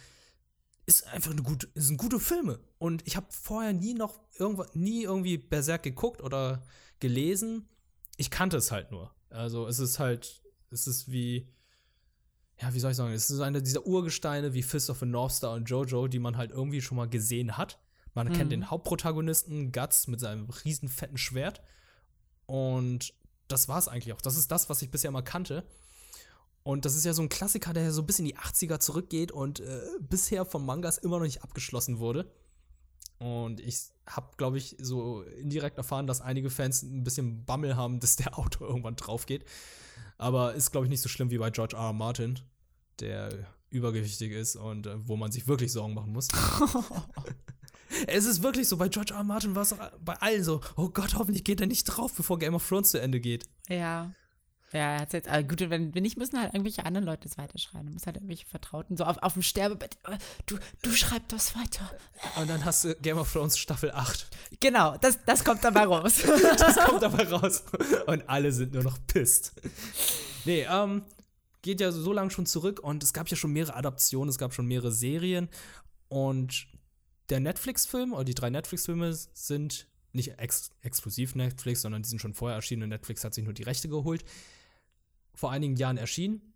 [0.86, 5.02] ist einfach eine gute, sind gute Filme und ich habe vorher nie noch irgendwo, nie
[5.02, 6.62] irgendwie Berserk geguckt oder
[6.98, 7.68] gelesen.
[8.16, 9.14] Ich kannte es halt nur.
[9.28, 11.46] Also es ist halt, es ist wie,
[12.60, 15.32] ja, wie soll ich sagen, es ist eine dieser Urgesteine wie Fist of the North
[15.32, 17.78] Star und Jojo, die man halt irgendwie schon mal gesehen hat.
[18.14, 18.32] Man mhm.
[18.32, 21.62] kennt den Hauptprotagonisten Guts mit seinem riesen fetten Schwert.
[22.46, 23.14] Und
[23.48, 24.22] das war es eigentlich auch.
[24.22, 25.64] Das ist das, was ich bisher mal kannte.
[26.62, 29.60] Und das ist ja so ein Klassiker, der so bis in die 80er zurückgeht und
[29.60, 32.30] äh, bisher von Mangas immer noch nicht abgeschlossen wurde.
[33.18, 38.00] Und ich habe, glaube ich, so indirekt erfahren, dass einige Fans ein bisschen Bammel haben,
[38.00, 39.44] dass der Autor irgendwann drauf geht.
[40.18, 41.84] Aber ist, glaube ich, nicht so schlimm wie bei George R.
[41.84, 41.92] R.
[41.92, 42.38] Martin,
[43.00, 46.28] der übergewichtig ist und äh, wo man sich wirklich Sorgen machen muss.
[48.06, 49.18] es ist wirklich so, bei George R.
[49.18, 49.24] R.
[49.24, 52.54] Martin war es bei allen so, oh Gott, hoffentlich geht er nicht drauf, bevor Game
[52.54, 53.46] of Thrones zu Ende geht.
[53.68, 54.12] Ja.
[54.72, 57.38] Ja, er hat jetzt, also gut, wenn, wenn nicht, müssen halt irgendwelche anderen Leute es
[57.38, 57.86] weiterschreiben.
[57.86, 61.56] Du musst halt irgendwelche Vertrauten, so auf, auf dem Sterbebett, äh, du, du schreib das
[61.56, 61.90] weiter.
[62.36, 64.28] Und dann hast du Game of Thrones Staffel 8.
[64.60, 66.20] Genau, das, das kommt dabei raus.
[66.58, 67.64] das kommt dabei raus.
[68.06, 69.54] Und alle sind nur noch pisst.
[70.44, 71.02] Nee, ähm,
[71.62, 74.52] geht ja so lange schon zurück und es gab ja schon mehrere Adaptionen, es gab
[74.52, 75.48] schon mehrere Serien
[76.08, 76.66] und
[77.28, 82.34] der Netflix-Film oder die drei Netflix-Filme sind nicht ex exklusiv Netflix, sondern die sind schon
[82.34, 84.24] vorher erschienen und Netflix hat sich nur die Rechte geholt
[85.34, 86.52] vor einigen Jahren erschienen,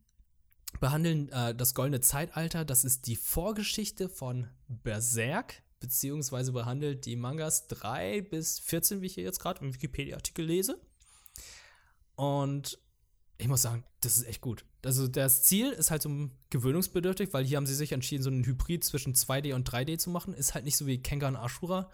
[0.80, 2.64] behandeln äh, das goldene Zeitalter.
[2.64, 9.14] Das ist die Vorgeschichte von Berserk, beziehungsweise behandelt die Mangas 3 bis 14, wie ich
[9.14, 10.80] hier jetzt gerade im Wikipedia-Artikel lese.
[12.16, 12.78] Und
[13.38, 14.64] ich muss sagen, das ist echt gut.
[14.84, 18.44] Also das Ziel ist halt so gewöhnungsbedürftig, weil hier haben sie sich entschieden, so einen
[18.44, 20.34] Hybrid zwischen 2D und 3D zu machen.
[20.34, 21.88] Ist halt nicht so wie Kengan Ashura,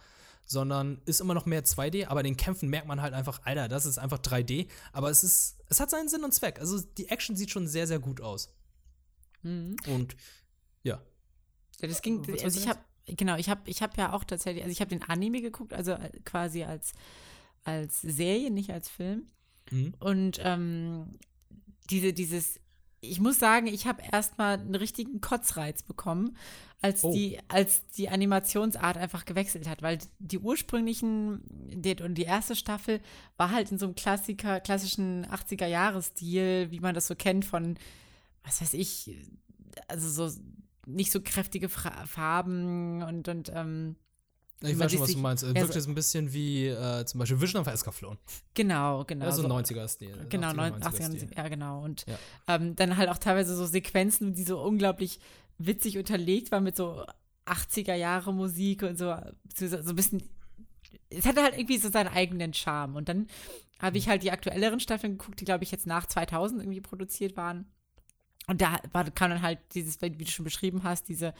[0.47, 3.84] sondern ist immer noch mehr 2D, aber den Kämpfen merkt man halt einfach, Alter, das
[3.84, 6.59] ist einfach 3D, aber es ist, es hat seinen Sinn und Zweck.
[6.59, 8.55] Also die Action sieht schon sehr, sehr gut aus.
[9.43, 9.76] Mhm.
[9.86, 10.16] Und
[10.82, 11.03] ja.
[11.80, 14.72] Ja, das ging, also ich habe, genau, ich habe ich hab ja auch tatsächlich, also
[14.72, 16.93] ich habe den Anime geguckt, also äh, quasi als,
[17.64, 19.26] als Serie, nicht als Film.
[19.70, 19.95] Mhm.
[20.01, 21.18] Und ähm,
[21.91, 22.59] diese, dieses
[23.01, 26.36] ich muss sagen, ich habe erstmal einen richtigen Kotzreiz bekommen,
[26.80, 27.12] als, oh.
[27.12, 33.01] die, als die Animationsart einfach gewechselt hat, weil die ursprünglichen die, und die erste Staffel
[33.36, 37.78] war halt in so einem Klassiker, klassischen 80er-Jahres-Stil, wie man das so kennt von,
[38.44, 39.16] was weiß ich,
[39.88, 40.40] also so
[40.86, 43.96] nicht so kräftige Farben und, und ähm,
[44.63, 45.55] ich weiß schon, was du meinst.
[45.55, 48.19] Wirkt jetzt ein bisschen wie äh, zum Beispiel Vision of Escaflown.
[48.55, 49.27] Genau, genau.
[49.27, 50.27] Also so 90er-Stil.
[50.29, 51.85] Genau, 80er, 90er, ja, genau.
[51.85, 52.19] Und ja.
[52.49, 55.21] Ähm, dann halt auch teilweise so Sequenzen, die so unglaublich
[55.59, 57.05] witzig unterlegt waren mit so
[57.47, 59.15] 80er-Jahre Musik und so,
[59.55, 60.23] so ein bisschen.
[61.11, 62.97] Es hatte halt irgendwie so seinen eigenen Charme.
[62.97, 63.29] Und dann
[63.79, 67.37] habe ich halt die aktuelleren Staffeln geguckt, die, glaube ich, jetzt nach 2000 irgendwie produziert
[67.37, 67.67] waren.
[68.49, 71.35] Und da war, kam dann halt dieses, wie du schon beschrieben hast, diese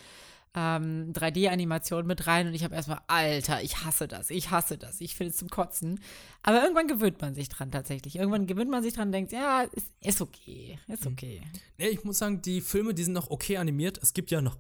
[0.55, 5.01] ähm, 3D-Animation mit rein und ich habe erstmal, Alter, ich hasse das, ich hasse das,
[5.01, 6.01] ich finde es zum Kotzen.
[6.43, 8.17] Aber irgendwann gewöhnt man sich dran tatsächlich.
[8.17, 11.13] Irgendwann gewöhnt man sich dran und denkt, ja, ist, ist okay, ist hm.
[11.13, 11.43] okay.
[11.77, 13.99] Nee, ich muss sagen, die Filme, die sind noch okay animiert.
[14.03, 14.57] Es gibt ja noch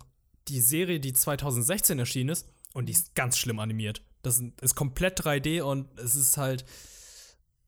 [0.48, 4.02] die Serie, die 2016 erschienen ist und die ist ganz schlimm animiert.
[4.22, 6.64] Das ist komplett 3D und es ist halt.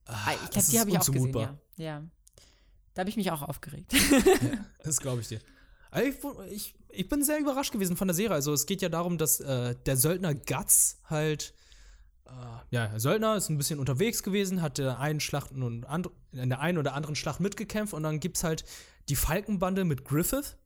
[0.07, 1.59] Ah, ich glaube, die habe ich auch gesehen, ja.
[1.77, 2.03] ja.
[2.95, 3.93] Da habe ich mich auch aufgeregt.
[3.93, 5.41] ja, das glaube ich dir.
[5.97, 6.17] Ich,
[6.51, 8.35] ich, ich, bin sehr überrascht gewesen von der Serie.
[8.35, 11.55] Also es geht ja darum, dass äh, der Söldner Guts halt
[12.31, 12.31] äh,
[12.71, 15.87] ja, Söldner ist ein bisschen unterwegs gewesen, hat der einen Schlachten und
[16.33, 18.65] in der einen oder anderen Schlacht mitgekämpft und dann gibt es halt
[19.09, 20.57] die Falkenbande mit Griffith,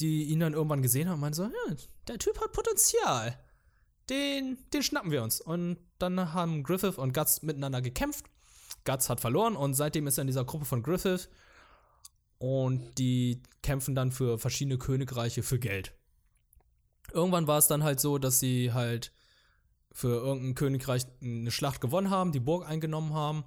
[0.00, 1.76] die ihn dann irgendwann gesehen haben und meinen so, ja,
[2.08, 3.38] der Typ hat Potenzial.
[4.10, 5.40] Den, den schnappen wir uns.
[5.40, 8.24] Und dann haben Griffith und Guts miteinander gekämpft.
[8.84, 11.28] Guts hat verloren und seitdem ist er in dieser Gruppe von Griffith
[12.38, 15.92] und die kämpfen dann für verschiedene Königreiche für Geld.
[17.12, 19.12] Irgendwann war es dann halt so, dass sie halt
[19.92, 23.44] für irgendein Königreich eine Schlacht gewonnen haben, die Burg eingenommen haben.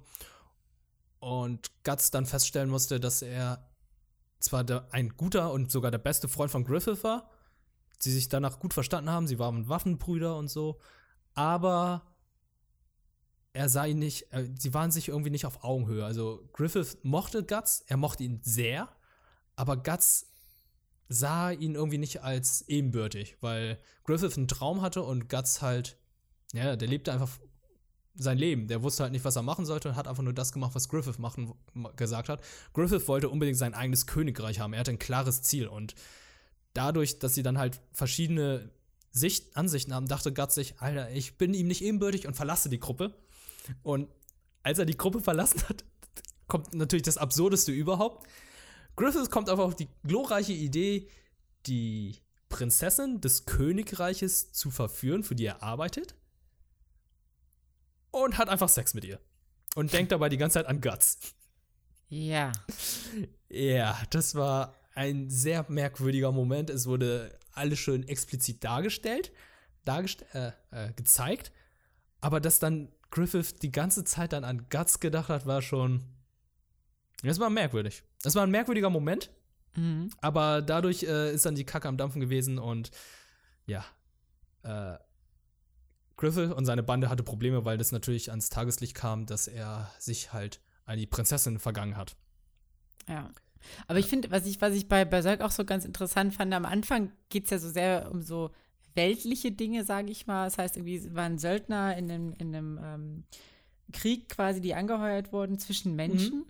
[1.20, 3.70] Und Guts dann feststellen musste, dass er
[4.40, 7.30] zwar der, ein guter und sogar der beste Freund von Griffith war,
[7.98, 10.80] sie sich danach gut verstanden haben, sie waren Waffenbrüder und so,
[11.34, 12.02] aber
[13.52, 16.04] er sah ihn nicht, äh, sie waren sich irgendwie nicht auf Augenhöhe.
[16.04, 18.88] Also Griffith mochte Guts, er mochte ihn sehr,
[19.56, 20.26] aber Guts
[21.08, 25.98] sah ihn irgendwie nicht als ebenbürtig, weil Griffith einen Traum hatte und Guts halt,
[26.54, 27.38] ja, der lebte einfach
[28.14, 28.68] sein Leben.
[28.68, 30.88] Der wusste halt nicht, was er machen sollte und hat einfach nur das gemacht, was
[30.88, 31.54] Griffith machen,
[31.96, 32.42] gesagt hat.
[32.72, 34.72] Griffith wollte unbedingt sein eigenes Königreich haben.
[34.72, 35.94] Er hatte ein klares Ziel und
[36.74, 38.70] dadurch, dass sie dann halt verschiedene
[39.10, 42.80] Sicht, Ansichten haben, dachte Guts sich, Alter, ich bin ihm nicht ebenbürtig und verlasse die
[42.80, 43.14] Gruppe.
[43.82, 44.08] Und
[44.62, 45.84] als er die Gruppe verlassen hat,
[46.48, 48.26] kommt natürlich das Absurdeste überhaupt.
[48.96, 51.08] Griffiths kommt aber auf die glorreiche Idee,
[51.66, 56.14] die Prinzessin des Königreiches zu verführen, für die er arbeitet.
[58.10, 59.18] Und hat einfach Sex mit ihr.
[59.74, 61.18] Und denkt dabei die ganze Zeit an Guts.
[62.10, 62.52] Ja.
[63.48, 66.68] Ja, das war ein sehr merkwürdiger Moment.
[66.68, 69.32] Es wurde alles schön explizit dargestellt,
[69.86, 71.52] dargest äh, äh, gezeigt.
[72.20, 76.02] Aber dass dann Griffith die ganze Zeit dann an Guts gedacht hat, war schon.
[77.22, 78.02] Das war merkwürdig.
[78.22, 79.30] Das war ein merkwürdiger Moment.
[79.76, 80.10] Mhm.
[80.20, 82.90] Aber dadurch äh, ist dann die Kacke am Dampfen gewesen und
[83.66, 83.84] ja.
[84.64, 84.98] Äh,
[86.16, 90.32] Griffith und seine Bande hatte Probleme, weil das natürlich ans Tageslicht kam, dass er sich
[90.32, 92.16] halt an die Prinzessin vergangen hat.
[93.08, 93.30] Ja.
[93.86, 96.64] Aber ich finde, was ich, was ich bei Berserk auch so ganz interessant fand, am
[96.64, 98.50] Anfang geht es ja so sehr um so
[98.94, 100.44] weltliche Dinge, sage ich mal.
[100.44, 103.24] Das heißt, irgendwie waren Söldner in einem, in einem ähm,
[103.92, 106.44] Krieg quasi, die angeheuert wurden zwischen Menschen.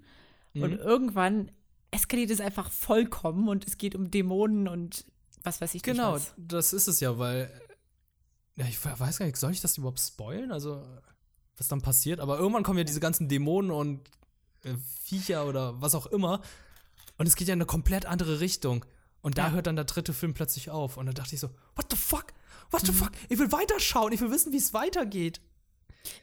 [0.55, 0.63] Mhm.
[0.63, 0.79] Und mhm.
[0.79, 1.51] irgendwann
[1.91, 5.05] eskaliert es einfach vollkommen und es geht um Dämonen und
[5.45, 7.51] was weiß ich Genau, das ist es ja, weil
[8.57, 10.53] ja, ich weiß gar nicht, soll ich das überhaupt spoilen?
[10.53, 10.83] Also,
[11.57, 12.21] was dann passiert?
[12.21, 14.09] Aber irgendwann kommen ja diese ganzen Dämonen und
[14.65, 14.75] äh,
[15.05, 16.43] Viecher oder was auch immer.
[17.19, 18.85] Und es geht ja in eine komplett andere Richtung.
[19.23, 19.53] Und da ja.
[19.53, 20.97] hört dann der dritte Film plötzlich auf.
[20.97, 22.27] Und da dachte ich so, what the fuck?
[22.71, 22.97] What the mhm.
[22.97, 23.13] fuck?
[23.29, 24.13] Ich will weiterschauen.
[24.13, 25.41] Ich will wissen, wie es weitergeht.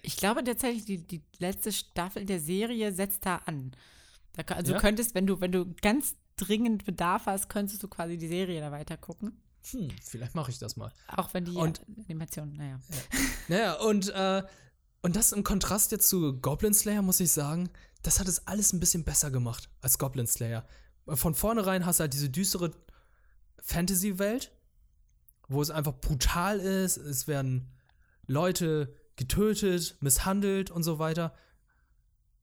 [0.02, 3.72] Ich glaube tatsächlich, die, die letzte Staffel der Serie setzt da an.
[4.34, 4.80] Da, also ja?
[4.80, 8.72] könntest, wenn du, wenn du ganz dringend Bedarf hast, könntest du quasi die Serie da
[8.72, 9.42] weiter gucken.
[9.72, 10.92] Hm, vielleicht mache ich das mal.
[11.08, 12.80] Auch wenn die und, Animation, naja.
[12.90, 13.20] Ja.
[13.48, 14.44] naja, und, äh,
[15.02, 17.70] und das im Kontrast jetzt zu Goblin Slayer, muss ich sagen,
[18.02, 20.66] das hat es alles ein bisschen besser gemacht als Goblin Slayer.
[21.08, 22.72] Von vornherein hast du halt diese düstere
[23.64, 24.52] Fantasy-Welt,
[25.48, 26.98] wo es einfach brutal ist.
[26.98, 27.72] Es werden
[28.28, 31.34] Leute getötet, misshandelt und so weiter.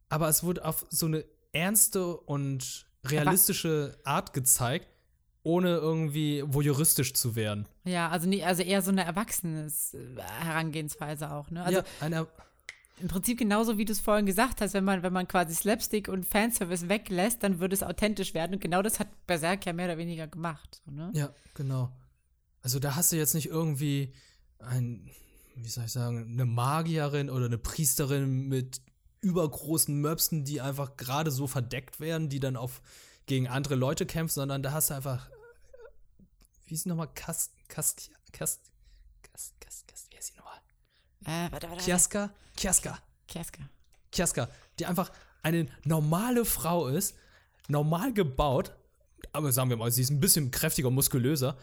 [0.09, 4.89] Aber es wurde auf so eine ernste und realistische Art gezeigt,
[5.43, 7.67] ohne irgendwie voyeuristisch zu werden.
[7.85, 9.71] Ja, also, nie, also eher so eine erwachsene
[10.41, 11.63] Herangehensweise auch, ne?
[11.63, 12.27] Also ja, eine
[12.99, 16.09] im Prinzip genauso, wie du es vorhin gesagt hast, wenn man, wenn man quasi Slapstick
[16.09, 18.55] und Fanservice weglässt, dann würde es authentisch werden.
[18.55, 20.81] Und genau das hat Berserk ja mehr oder weniger gemacht.
[20.85, 21.11] So, ne?
[21.15, 21.93] Ja, genau.
[22.63, 24.15] Also da hast du jetzt nicht irgendwie
[24.59, 25.11] ein,
[25.57, 28.81] wie soll ich sagen, eine Magierin oder eine Priesterin mit
[29.21, 32.81] übergroßen Möpsen, die einfach gerade so verdeckt werden, die dann auf
[33.27, 35.29] gegen andere Leute kämpfen, sondern da hast du einfach,
[36.67, 38.61] wie ist nochmal, Kast, Kast, Kast,
[39.23, 40.61] Kast, Kast, Kast, wie heißt sie nochmal?
[41.25, 41.85] Äh, warte, warte.
[41.85, 42.31] Kiaska?
[42.57, 42.99] Kiaska.
[43.29, 43.63] Kiaska.
[44.13, 44.49] Kiaska,
[44.79, 45.11] die einfach
[45.43, 47.17] eine normale Frau ist,
[47.69, 48.73] normal gebaut,
[49.33, 51.57] aber sagen wir mal, sie ist ein bisschen kräftiger, muskulöser,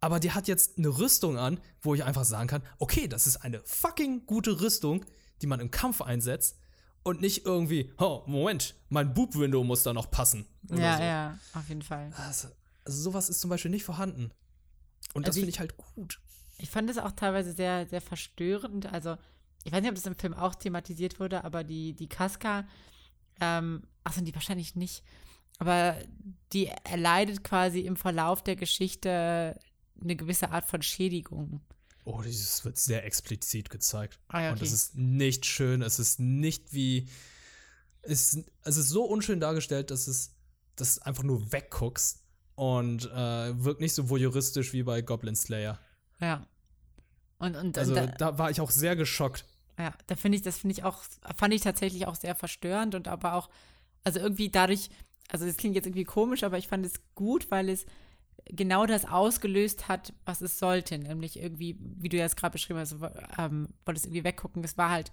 [0.00, 3.38] aber die hat jetzt eine Rüstung an, wo ich einfach sagen kann, okay, das ist
[3.38, 5.04] eine fucking gute Rüstung,
[5.40, 6.58] die man im Kampf einsetzt
[7.02, 10.46] und nicht irgendwie, oh, Moment, mein Boob-Window muss da noch passen.
[10.70, 11.02] Ja, so.
[11.02, 12.10] ja, auf jeden Fall.
[12.16, 12.48] Also,
[12.84, 14.30] also, sowas ist zum Beispiel nicht vorhanden.
[15.12, 16.20] Und das also finde ich halt gut.
[16.58, 18.86] Ich fand es auch teilweise sehr, sehr verstörend.
[18.92, 19.16] Also,
[19.64, 22.66] ich weiß nicht, ob das im Film auch thematisiert wurde, aber die, die Casca,
[23.40, 25.02] ähm, ach, sind die wahrscheinlich nicht.
[25.58, 25.96] Aber
[26.52, 29.58] die erleidet quasi im Verlauf der Geschichte
[30.00, 31.60] eine gewisse Art von Schädigung.
[32.04, 34.18] Oh, dieses wird sehr explizit gezeigt.
[34.28, 34.58] Ah, ja, okay.
[34.58, 35.80] Und es ist nicht schön.
[35.80, 37.08] Es ist nicht wie.
[38.02, 40.34] Es, es ist so unschön dargestellt, dass es
[40.76, 42.22] dass einfach nur wegguckst
[42.56, 45.78] und äh, wirkt nicht so voyeuristisch wie bei Goblin Slayer.
[46.20, 46.46] Ja.
[47.38, 49.44] Und, und, also da, da, war ich auch sehr geschockt.
[49.78, 51.02] Ja, da finde ich, das finde ich auch,
[51.36, 53.50] fand ich tatsächlich auch sehr verstörend und aber auch,
[54.04, 54.88] also irgendwie dadurch,
[55.30, 57.86] also das klingt jetzt irgendwie komisch, aber ich fand es gut, weil es
[58.46, 62.78] genau das ausgelöst hat, was es sollte, nämlich irgendwie, wie du ja es gerade beschrieben
[62.78, 62.96] hast,
[63.38, 65.10] ähm, wolltest irgendwie weggucken, es war halt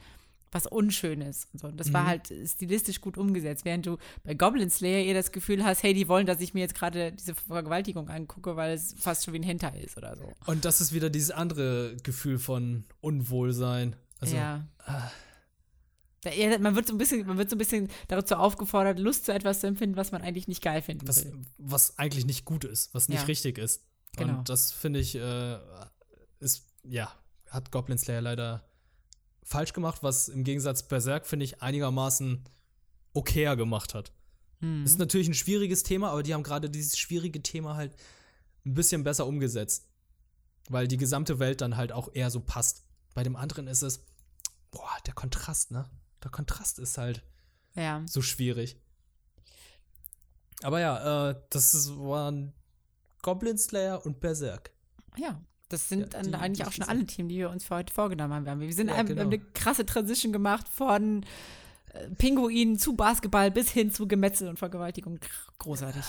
[0.52, 1.68] was Unschönes und so.
[1.68, 1.94] Und das mhm.
[1.94, 5.94] war halt stilistisch gut umgesetzt, während du bei Goblin Slayer eher das Gefühl hast, hey,
[5.94, 9.40] die wollen, dass ich mir jetzt gerade diese Vergewaltigung angucke, weil es fast schon wie
[9.40, 10.30] ein Hinter ist oder so.
[10.46, 13.96] Und das ist wieder dieses andere Gefühl von Unwohlsein.
[14.22, 14.68] Also, ja.
[14.86, 16.60] Äh.
[16.60, 19.60] Man wird so ein bisschen, man wird so ein bisschen dazu aufgefordert, Lust zu etwas
[19.62, 21.42] zu empfinden, was man eigentlich nicht geil finden was, will.
[21.58, 23.26] Was eigentlich nicht gut ist, was nicht ja.
[23.26, 23.84] richtig ist.
[24.18, 24.38] Genau.
[24.38, 25.58] Und das finde ich, äh,
[26.40, 27.12] ist, ja,
[27.50, 28.64] hat Goblin Slayer leider
[29.44, 32.44] falsch gemacht, was im Gegensatz Berserk, finde ich, einigermaßen
[33.14, 34.12] okayer gemacht hat.
[34.60, 34.86] Mhm.
[34.86, 37.96] Ist natürlich ein schwieriges Thema, aber die haben gerade dieses schwierige Thema halt
[38.66, 39.88] ein bisschen besser umgesetzt.
[40.70, 42.86] Weil die gesamte Welt dann halt auch eher so passt.
[43.14, 44.06] Bei dem anderen ist es,
[44.72, 45.90] boah, der Kontrast, ne?
[46.24, 47.24] Der Kontrast ist halt
[47.76, 48.04] ja.
[48.08, 48.80] so schwierig.
[50.64, 52.54] Aber ja, äh, das waren
[53.22, 54.72] Goblin Slayer und Berserk.
[55.18, 57.94] Ja, das sind ja, die, eigentlich auch schon alle Themen, die wir uns für heute
[57.94, 58.60] vorgenommen haben.
[58.60, 59.22] Wir sind ja, ein, genau.
[59.22, 61.26] eine krasse Transition gemacht von
[61.94, 65.20] äh, Pinguinen zu Basketball bis hin zu Gemetzel und Vergewaltigung.
[65.60, 66.04] Großartig.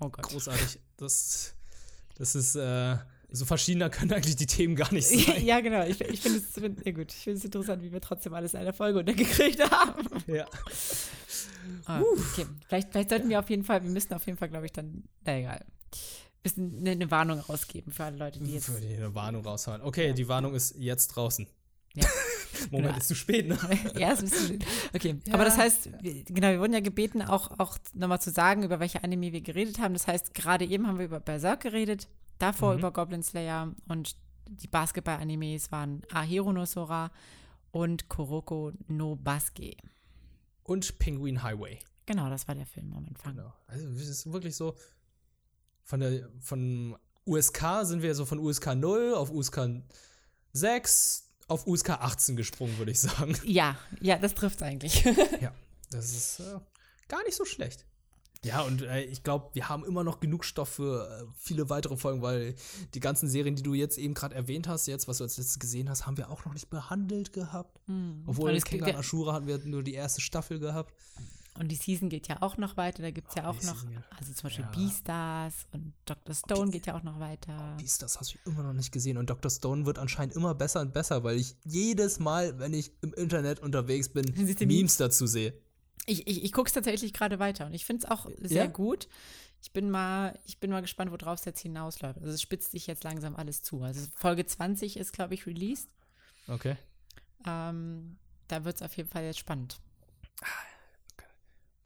[0.00, 0.24] Oh Gott.
[0.24, 0.80] Großartig.
[0.96, 1.54] Das,
[2.16, 2.96] das ist, äh,
[3.34, 5.44] so verschiedener können eigentlich die Themen gar nicht sein.
[5.44, 5.84] ja, genau.
[5.84, 7.12] Ich, ich finde es find, ja gut.
[7.12, 10.08] Ich find es interessant, wie wir trotzdem alles in einer Folge untergekriegt haben.
[10.26, 10.46] Ja.
[11.86, 12.46] Ah, okay.
[12.68, 15.04] Vielleicht, vielleicht sollten wir auf jeden Fall, wir müssen auf jeden Fall, glaube ich, dann,
[15.24, 15.64] na egal
[16.44, 18.66] bisschen eine, eine, Warnung rausgeben für alle Leute, die jetzt.
[18.66, 19.80] Für die eine Warnung raushauen.
[19.82, 21.48] Okay, die Warnung ist jetzt draußen.
[21.94, 22.06] Ja.
[22.70, 22.98] Moment, genau.
[22.98, 23.58] ist zu spät, ne?
[23.98, 24.64] ja, es ist zu spät.
[24.94, 25.34] Okay, ja.
[25.34, 25.88] aber das heißt,
[26.26, 29.80] genau, wir wurden ja gebeten, auch, auch nochmal zu sagen, über welche Anime wir geredet
[29.80, 29.94] haben.
[29.94, 32.08] Das heißt, gerade eben haben wir über Berserk geredet,
[32.38, 32.78] davor mhm.
[32.78, 34.16] über Goblin Slayer und
[34.48, 37.10] die Basketball-Animes waren Ahiro no Sora
[37.70, 39.76] und Kuroko no Basque.
[40.62, 41.78] Und Penguin Highway.
[42.06, 43.36] Genau, das war der Film am Anfang.
[43.36, 43.52] Genau.
[43.66, 44.74] Also es ist wirklich so,
[45.82, 49.82] von der von USK sind wir so von USK 0 auf USK
[50.52, 53.36] 6 auf USK 18 gesprungen, würde ich sagen.
[53.44, 55.04] Ja, ja, das trifft eigentlich.
[55.40, 55.52] ja,
[55.90, 56.58] das ist äh,
[57.08, 57.84] gar nicht so schlecht.
[58.44, 61.96] Ja, und äh, ich glaube, wir haben immer noch genug Stoff für äh, viele weitere
[61.96, 62.54] Folgen, weil
[62.94, 65.58] die ganzen Serien, die du jetzt eben gerade erwähnt hast, jetzt, was du als letztes
[65.58, 67.80] gesehen hast, haben wir auch noch nicht behandelt gehabt.
[67.86, 68.22] Hm.
[68.26, 70.94] Obwohl in Kengan Ashura hatten wir nur die erste Staffel gehabt.
[71.56, 73.02] Und die Season geht ja auch noch weiter.
[73.02, 73.84] Da gibt es ja Oh, auch noch,
[74.18, 74.70] also zum Beispiel Ja.
[74.72, 76.34] Beastars und Dr.
[76.34, 77.76] Stone geht ja auch noch weiter.
[77.80, 79.18] Dies, das hast du immer noch nicht gesehen.
[79.18, 79.50] Und Dr.
[79.50, 83.60] Stone wird anscheinend immer besser und besser, weil ich jedes Mal, wenn ich im Internet
[83.60, 84.24] unterwegs bin,
[84.66, 85.54] Memes dazu sehe.
[86.06, 88.70] Ich, ich, ich gucke es tatsächlich gerade weiter und ich finde es auch sehr Ja?
[88.70, 89.08] gut.
[89.62, 92.18] Ich bin mal, ich bin mal gespannt, worauf es jetzt hinausläuft.
[92.20, 93.82] Also es spitzt sich jetzt langsam alles zu.
[93.82, 95.88] Also Folge 20 ist, glaube ich, released.
[96.48, 96.76] Okay.
[97.46, 98.18] Ähm,
[98.48, 99.78] da wird es auf jeden Fall jetzt spannend.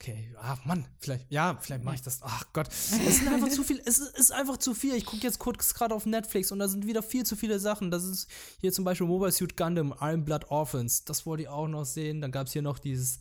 [0.01, 2.19] Okay, ach Mann, vielleicht, ja, vielleicht mache ich das.
[2.21, 4.95] Ach Gott, es sind einfach zu viel, es ist einfach zu viel.
[4.95, 7.91] Ich gucke jetzt kurz gerade auf Netflix und da sind wieder viel zu viele Sachen.
[7.91, 8.29] Das ist
[8.61, 12.21] hier zum Beispiel Mobile Suit Gundam, Iron Blood Orphans, das wollte ich auch noch sehen.
[12.21, 13.19] Dann gab es hier noch dieses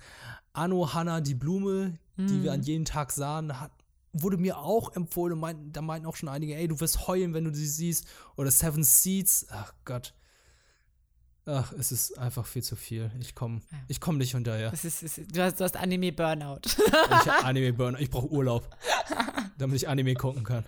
[0.58, 3.60] Anno Hanna, die Blume, die wir an jedem Tag sahen.
[3.60, 3.70] Hat,
[4.12, 7.32] wurde mir auch empfohlen und meinten, da meinten auch schon einige, ey, du wirst heulen,
[7.34, 8.06] wenn du sie siehst.
[8.36, 10.14] Oder Seven Seeds, ach Gott.
[11.46, 13.10] Ach, es ist einfach viel zu viel.
[13.20, 14.70] Ich komme ich komm nicht hinterher.
[14.70, 16.60] Das ist, ist, du, hast, du hast Anime Burnout.
[16.66, 17.96] Ich hab Anime Burn.
[17.98, 18.68] Ich brauche Urlaub,
[19.58, 20.64] damit ich Anime gucken kann.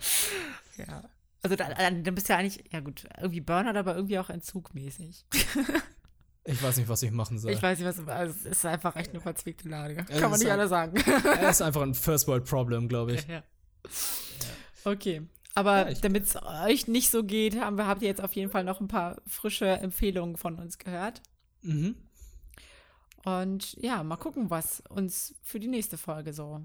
[0.77, 1.03] ja.
[1.43, 4.29] Also da- dann, dann bist du ja eigentlich, ja gut, irgendwie Burnout, aber irgendwie auch
[4.29, 5.25] entzugmäßig.
[6.43, 7.51] Ich weiß nicht, was ich machen soll.
[7.51, 9.97] Ich weiß nicht, was also es ist einfach echt eine verzwickte Lage.
[9.97, 10.97] Ja, Kann man nicht ist anders sagen.
[11.41, 13.27] Es ist einfach ein First World Problem, glaube ich.
[13.27, 13.43] Ja.
[14.83, 15.21] Okay.
[15.53, 18.49] Aber Ja, damit es euch nicht so geht, haben wir, habt ihr jetzt auf jeden
[18.49, 21.21] Fall noch ein paar frische Empfehlungen von uns gehört.
[21.61, 21.95] Mhm.
[23.25, 26.61] Und ja, mal gucken, was uns für die nächste Folge so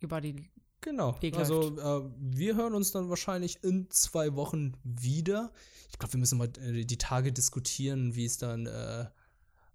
[0.00, 0.48] über die.
[0.80, 1.20] Genau.
[1.20, 5.52] Weg Also äh, wir hören uns dann wahrscheinlich in zwei Wochen wieder.
[5.90, 9.06] Ich glaube, wir müssen mal äh, die Tage diskutieren, wie es dann äh,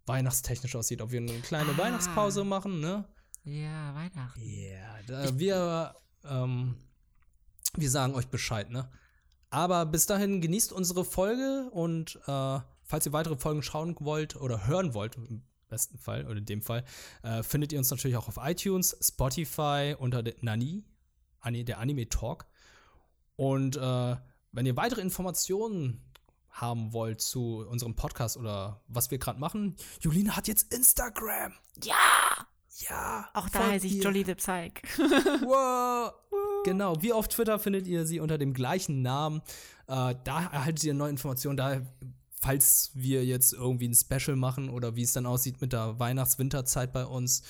[0.05, 1.01] weihnachtstechnisch aussieht.
[1.01, 1.77] Ob wir eine kleine Ah.
[1.77, 3.05] Weihnachtspause machen, ne?
[3.43, 4.41] Ja, Weihnachten.
[4.41, 5.95] Ja, da, wir,
[6.25, 6.75] ähm,
[7.75, 8.89] wir sagen euch Bescheid, ne?
[9.49, 14.65] Aber bis dahin genießt unsere Folge und äh, falls ihr weitere Folgen schauen wollt oder
[14.65, 16.83] hören wollt, im besten Fall oder in dem Fall,
[17.21, 20.83] äh, findet ihr uns natürlich auch auf iTunes, Spotify unter der Nani,
[21.39, 22.45] Ani- der Anime Talk.
[23.35, 24.15] Und äh,
[24.51, 26.01] wenn ihr weitere Informationen
[26.53, 31.53] haben wollt zu unserem Podcast oder was wir gerade machen, Julina hat jetzt Instagram.
[31.83, 31.95] Ja!
[32.77, 33.29] Ja.
[33.33, 34.03] Auch da heiße ich.
[34.03, 34.81] Jolly the Psych.
[34.97, 36.13] Wow.
[36.65, 39.41] Genau, wie auf Twitter findet ihr sie unter dem gleichen Namen.
[39.87, 41.81] Äh, da erhaltet ihr neue Informationen, da,
[42.41, 46.93] falls wir jetzt irgendwie ein Special machen oder wie es dann aussieht mit der Weihnachts-Winterzeit
[46.93, 47.43] bei uns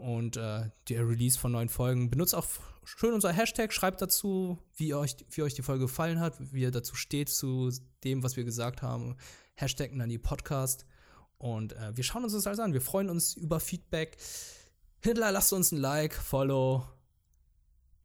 [0.00, 2.10] und äh, der Release von neuen Folgen.
[2.10, 2.46] Benutzt auch
[2.84, 6.70] schön unser Hashtag, schreibt dazu, wie euch, wie euch die Folge gefallen hat, wie ihr
[6.70, 7.70] dazu steht, zu
[8.04, 9.16] dem, was wir gesagt haben.
[9.54, 10.86] Hashtag Nani Podcast.
[11.38, 12.72] Und äh, wir schauen uns das alles an.
[12.72, 14.16] Wir freuen uns über Feedback.
[15.02, 16.86] Hinterlasst uns ein Like, Follow,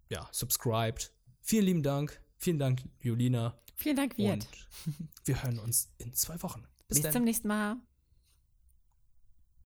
[0.10, 1.12] ja, subscribed.
[1.42, 2.22] Vielen lieben Dank.
[2.38, 3.60] Vielen Dank, Julina.
[3.76, 4.34] Vielen Dank, Wirt.
[4.34, 4.48] Und
[5.26, 6.66] wir hören uns in zwei Wochen.
[6.88, 7.12] Bis dann.
[7.12, 7.78] zum nächsten Mal.